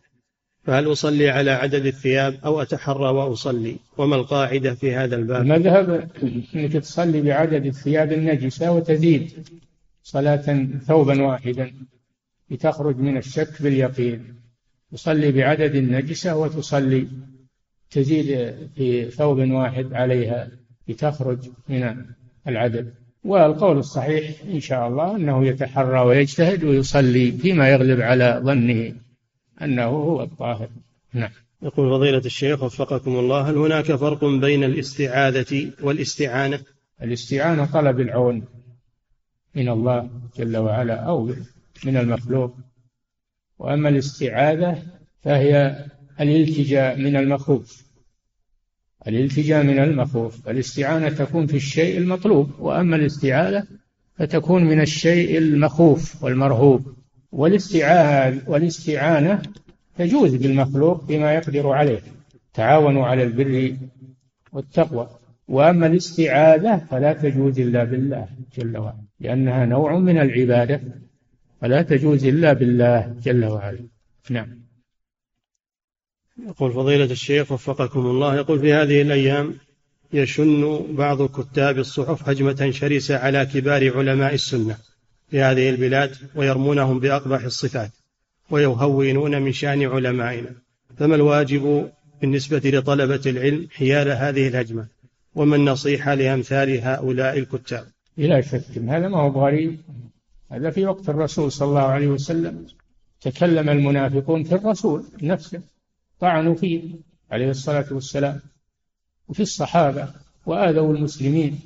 [0.64, 6.10] فهل أصلي على عدد الثياب أو أتحرى وأصلي؟ وما القاعدة في هذا الباب؟ المذهب
[6.54, 9.48] أنك تصلي بعدد الثياب النجسة وتزيد
[10.02, 11.72] صلاة ثوبا واحدا
[12.50, 14.45] لتخرج من الشك باليقين.
[14.92, 17.08] تصلي بعدد النجسة وتصلي
[17.90, 20.48] تزيد في ثوب واحد عليها
[20.88, 22.04] لتخرج من
[22.48, 22.94] العدد.
[23.24, 28.94] والقول الصحيح إن شاء الله أنه يتحرى ويجتهد ويصلي فيما يغلب على ظنه
[29.62, 30.68] أنه هو الطاهر.
[31.12, 31.30] نعم.
[31.62, 36.60] يقول فضيلة الشيخ وفقكم الله هل هناك فرق بين الاستعاذة والاستعانة؟
[37.02, 38.44] الاستعانة طلب العون
[39.54, 41.24] من الله جل وعلا أو
[41.84, 42.54] من المخلوق
[43.58, 44.82] وأما الاستعاذة
[45.22, 45.84] فهي
[46.20, 47.86] الالتجاء من المخوف.
[49.08, 50.48] الالتجاء من المخوف.
[50.48, 53.66] الاستعانة تكون في الشيء المطلوب وأما الاستعاذة
[54.14, 56.96] فتكون من الشيء المخوف والمرهوب.
[57.32, 59.42] والاستعاذ والاستعانة
[59.98, 62.00] تجوز بالمخلوق بما يقدر عليه.
[62.54, 63.76] تعاونوا على البر
[64.52, 65.08] والتقوى.
[65.48, 68.28] وأما الاستعاذة فلا تجوز إلا بالله
[68.58, 70.80] جل وعلا لأنها نوع من العبادة.
[71.66, 73.88] فلا تجوز إلا بالله جل وعلا.
[74.30, 74.58] نعم.
[76.48, 79.54] يقول فضيلة الشيخ وفقكم الله يقول في هذه الأيام
[80.12, 84.76] يشن بعض كتاب الصحف هجمة شرسة على كبار علماء السنة
[85.30, 87.90] في هذه البلاد ويرمونهم بأقبح الصفات
[88.50, 90.54] ويهونون من شأن علمائنا.
[90.98, 91.90] فما الواجب
[92.20, 94.86] بالنسبة لطلبة العلم حيال هذه الهجمة
[95.34, 97.86] وما النصيحة لأمثال هؤلاء الكتاب؟
[98.18, 99.80] بلا شك هذا ما هو غريب
[100.50, 102.66] هذا في وقت الرسول صلى الله عليه وسلم.
[103.20, 105.62] تكلم المنافقون في الرسول نفسه.
[106.20, 106.94] طعنوا فيه
[107.30, 108.40] عليه الصلاة والسلام.
[109.28, 110.12] وفي الصحابة
[110.46, 111.60] وآذوا المسلمين.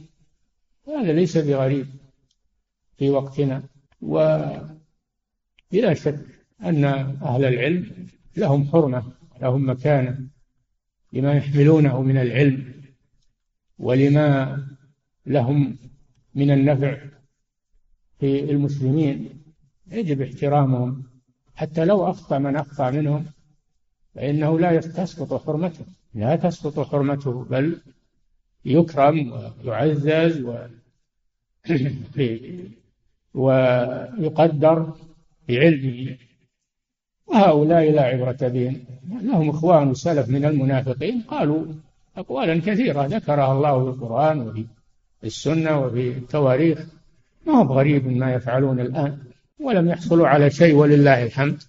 [0.89, 1.87] هذا ليس بغريب
[2.99, 3.62] في وقتنا.
[4.01, 4.74] وبلا
[5.95, 6.18] شك
[6.62, 6.85] أن
[7.22, 8.07] أهل العلم
[8.37, 9.12] لهم حرمة
[9.43, 10.18] لهم مكانة.
[11.12, 12.74] لما يحملونه من العلم.
[13.78, 14.66] ولما
[15.26, 15.78] لهم
[16.35, 16.97] من النفع.
[18.21, 19.29] في المسلمين
[19.91, 21.03] يجب احترامهم.
[21.55, 23.27] حتى لو أخطأ من أخطأ منهم
[24.14, 27.81] فإنه لا تسقط حرمته لا تسقط حرمته بل
[28.64, 29.33] يكرم
[29.64, 30.57] ويعزز و
[33.35, 34.95] ويقدر
[35.49, 36.16] بعلمه.
[37.27, 38.85] وهؤلاء لا عبرة بهم.
[39.23, 41.64] لهم إخوان وسلف من المنافقين قالوا
[42.16, 44.66] أقوالا كثيرة ذكرها الله في القرآن وفي
[45.25, 46.99] السنة وفي التواريخ.
[47.47, 49.18] ما هو غريب ما يفعلون الآن
[49.61, 51.62] ولم يحصلوا على شيء ولله الحمد.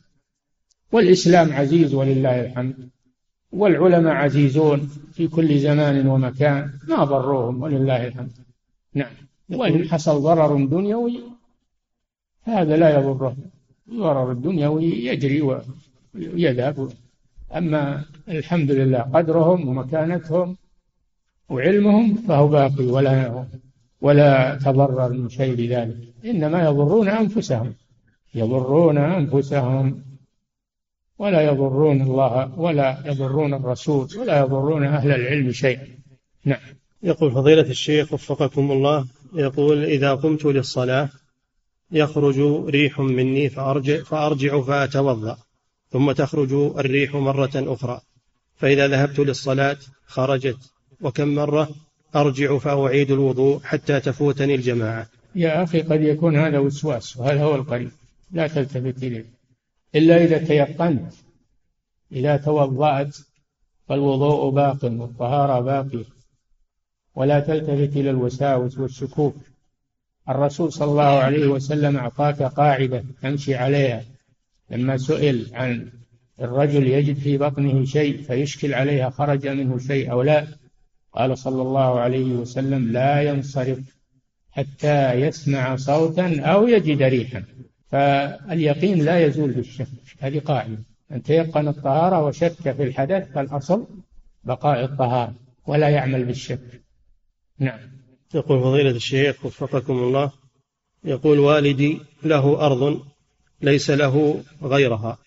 [0.91, 2.89] والإسلام عزيز ولله الحمد.
[3.51, 8.32] والعلماء عزيزون في كل زمان ومكان ما ضروهم ولله الحمد.
[8.93, 9.11] نعم.
[9.49, 11.19] وإن حصل ضرر دنيوي
[12.43, 13.36] هذا لا يضره.
[13.91, 15.41] الضرر الدنيوي يجري
[16.13, 16.91] ويذهب
[17.55, 20.57] أما الحمد لله قدرهم ومكانتهم
[21.49, 23.45] وعلمهم فهو باقي ولا
[24.02, 27.74] ولا تضرر من شيء لذلك إنما يضرون أنفسهم.
[28.36, 30.04] يضرون أنفسهم.
[31.20, 35.88] ولا يضرون الله ولا يضرون الرسول ولا يضرون أهل العلم شيئا.
[36.45, 36.60] نعم.
[37.04, 41.10] يقول فضيلة الشيخ وفقكم الله يقول إذا قمت للصلاة
[41.91, 42.39] يخرج
[42.70, 45.38] ريح مني فأرجع, فأرجع فأتوضأ
[45.89, 48.02] ثم تخرج الريح مرة أخرى.
[48.56, 50.58] فإذا ذهبت للصلاة خرجت
[51.02, 51.70] وكم مرة؟
[52.16, 55.07] أرجع فأعيد الوضوء حتى تفوتني الجماعة.
[55.36, 57.91] يا أخي قد يكون هذا وسواس وهذا هو القريب.
[58.32, 59.26] لا تلتفت إليه.
[59.95, 61.14] إلا إذا تيقنت
[62.12, 63.18] إذا توضأت
[63.89, 66.05] فالوضوء باق والطهارة باقية.
[67.16, 69.36] ولا تلتفت إلى الوساوس والشكوك
[70.30, 74.03] الرسول صلى الله عليه وسلم أعطاك قاعدة تمشي عليها.
[74.70, 75.91] لما سئل عن
[76.41, 80.47] الرجل يجد في بطنه شيء فيشكل عليها خرج منه شيء أو لا
[81.14, 83.80] قال صلى الله عليه وسلم لا ينصرف
[84.51, 87.43] حتى يسمع صوتا أو يجد ريحا.
[87.91, 89.88] فاليقين لا يزول بالشك
[90.20, 90.78] هذه قاعدة.
[91.12, 93.88] أن تيقن الطهارة وشك في الحدث فالأصل
[94.43, 95.34] بقاء الطهارة
[95.68, 96.82] ولا يعمل بالشك.
[97.59, 97.80] نعم.
[98.34, 100.32] يقول فضيلة الشيخ وفقكم الله
[101.03, 103.01] يقول والدي له أرض
[103.62, 105.18] ليس له غيرها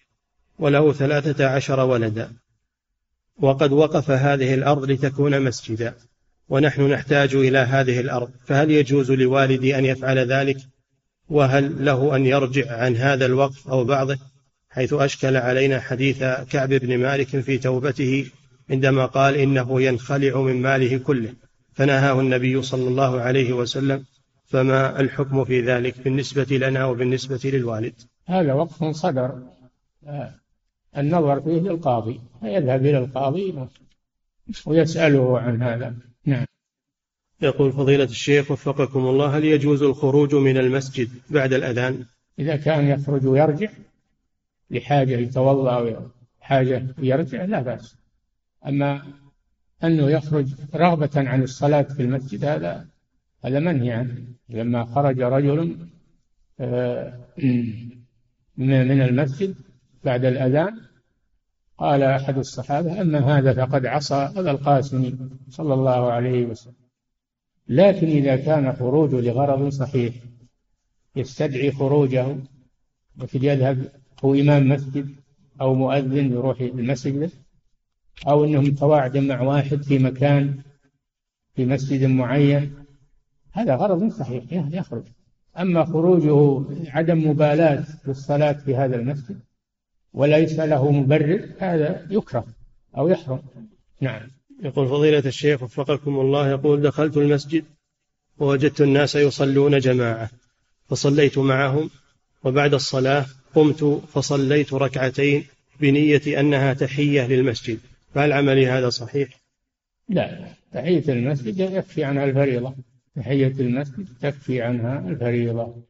[0.58, 2.32] وله ثلاثة عشر ولدا.
[3.40, 5.94] وقد وقف هذه الأرض لتكون مسجدا
[6.48, 8.30] ونحن نحتاج إلى هذه الأرض.
[8.46, 10.56] فهل يجوز لوالدي أن يفعل ذلك؟
[11.28, 14.18] وهل له أن يرجع عن هذا الوقف أو بعضه؟
[14.70, 16.18] حيث أشكل علينا حديث
[16.50, 18.26] كعب بن مالك في توبته
[18.70, 21.34] عندما قال إنه ينخلع من ماله كله.
[21.72, 24.04] فنهاه النبي صلى الله عليه وسلم
[24.46, 27.94] فما الحكم في ذلك بالنسبة لنا وبالنسبة للوالد؟
[28.26, 29.42] هذا وقف صدر.
[30.98, 33.54] النظر فيه للقاضي فيذهب إلى القاضي
[34.66, 35.94] ويسأله عن هذا.
[36.24, 36.44] نعم.
[37.42, 42.04] يقول فضيلة الشيخ وفقكم الله هل يجوز الخروج من المسجد بعد الأذان؟
[42.38, 43.68] إذا كان يخرج ويرجع
[44.70, 47.96] لحاجة يتوضأ حاجة يرجع لا بأس.
[48.66, 49.02] أما
[49.84, 52.86] أنه يخرج رغبة عن الصلاة في المسجد هذا
[53.44, 54.14] هذا منهي عنه.
[54.48, 55.76] لما خرج رجل
[56.60, 57.18] آه،
[58.56, 59.54] من المسجد
[60.04, 60.80] بعد الأذان
[61.78, 66.74] قال أحد الصحابة أما هذا فقد عصى أبا القاسم صلى الله عليه وسلم.
[67.68, 70.14] لكن إذا كان خروجه لغرض صحيح
[71.16, 72.36] يستدعي خروجه
[73.16, 73.88] مثل يذهب
[74.24, 75.08] هو إمام مسجد
[75.60, 77.30] أو مؤذن يروح المسجد
[78.28, 80.58] أو أنهم تواعد مع واحد في مكان
[81.54, 82.74] في مسجد معين
[83.52, 85.04] هذا غرض صحيح يخرج.
[85.58, 89.40] أما خروجه عدم مبالاة بالصلاة في هذا المسجد
[90.14, 92.46] وليس له مبرر هذا يكره
[92.96, 93.42] أو يحرم.
[94.00, 94.30] نعم.
[94.62, 97.64] يقول فضيلة الشيخ وفقكم الله يقول دخلت المسجد
[98.38, 100.30] ووجدت الناس يصلون جماعة
[100.88, 101.90] فصليت معهم
[102.44, 105.44] وبعد الصلاة قمت فصليت ركعتين
[105.80, 107.78] بنية أنها تحية للمسجد.
[108.14, 109.28] فهل عملي هذا صحيح؟
[110.08, 110.48] لا.
[110.72, 112.74] تحية المسجد يكفي عنها الفريضة.
[113.16, 115.82] تحية المسجد تكفي عنها الفريضة.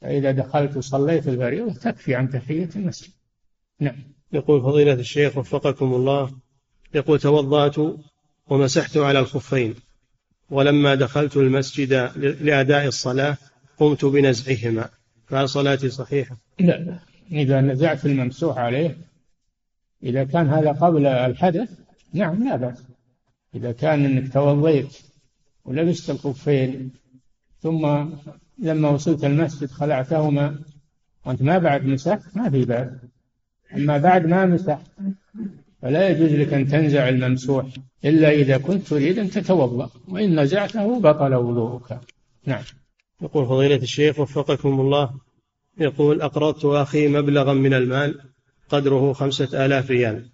[0.00, 3.10] فإذا دخلت وصليت الفريضة تكفي عن تحية المسجد.
[3.80, 3.96] نعم.
[4.32, 6.30] يقول فضيلة الشيخ وفقكم الله
[6.94, 7.76] يقول توضأت
[8.46, 9.74] ومسحت على الخفين
[10.50, 11.92] ولما دخلت المسجد
[12.40, 13.36] لأداء الصلاة
[13.78, 14.88] قمت بنزعهما
[15.26, 16.98] فهل صلاتي صحيحة؟ لا.
[17.32, 18.96] إذا نزعت الممسوح عليه
[20.02, 21.70] إذا كان هذا قبل الحدث
[22.12, 22.78] نعم لا بأس.
[23.54, 24.98] إذا كان أنك توضيت
[25.64, 26.90] ولبست الخفين
[27.60, 28.06] ثم
[28.58, 30.58] لما وصلت المسجد خلعتهما
[31.26, 32.90] وأنت ما بعد مسحت ما في بأس.
[33.76, 34.86] أما بعد ما مسحت
[35.82, 37.66] فلا يجوز لك أن تنزع الممسوح
[38.04, 42.00] إلا إذا كنت تريد أن تتوضأ وإن نزعته بطل وضوءك.
[42.46, 42.62] نعم.
[43.22, 45.10] يقول فضيلة الشيخ وفقكم الله
[45.78, 48.20] يقول أقرضت أخي مبلغا من المال
[48.68, 50.30] قدره خمسة آلاف ريال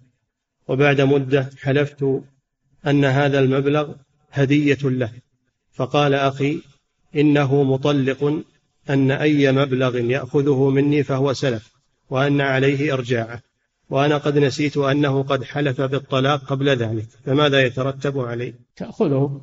[0.67, 2.21] وبعد مدة حلفت
[2.87, 3.93] أن هذا المبلغ
[4.31, 5.11] هدية له.
[5.71, 6.61] فقال أخي
[7.15, 8.43] إنه مطلق
[8.89, 11.80] أن أي مبلغ يأخذه مني فهو سلف.
[12.11, 13.41] وأن عليه إرجاعه
[13.89, 19.41] وأنا قد نسيت أنه قد حلف بالطلاق قبل ذلك فماذا يترتب عليه؟ تأخذه.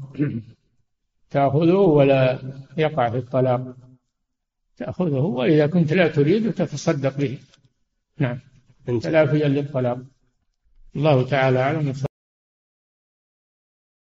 [1.31, 2.39] تأخذه ولا
[2.77, 3.77] يقع في الطلاق.
[4.77, 7.39] تأخذه وإذا كنت لا تريد تتصدق به.
[8.19, 8.39] نعم.
[8.87, 9.99] تلافيا للطلاق.
[10.97, 11.93] الله تعالى أعلم.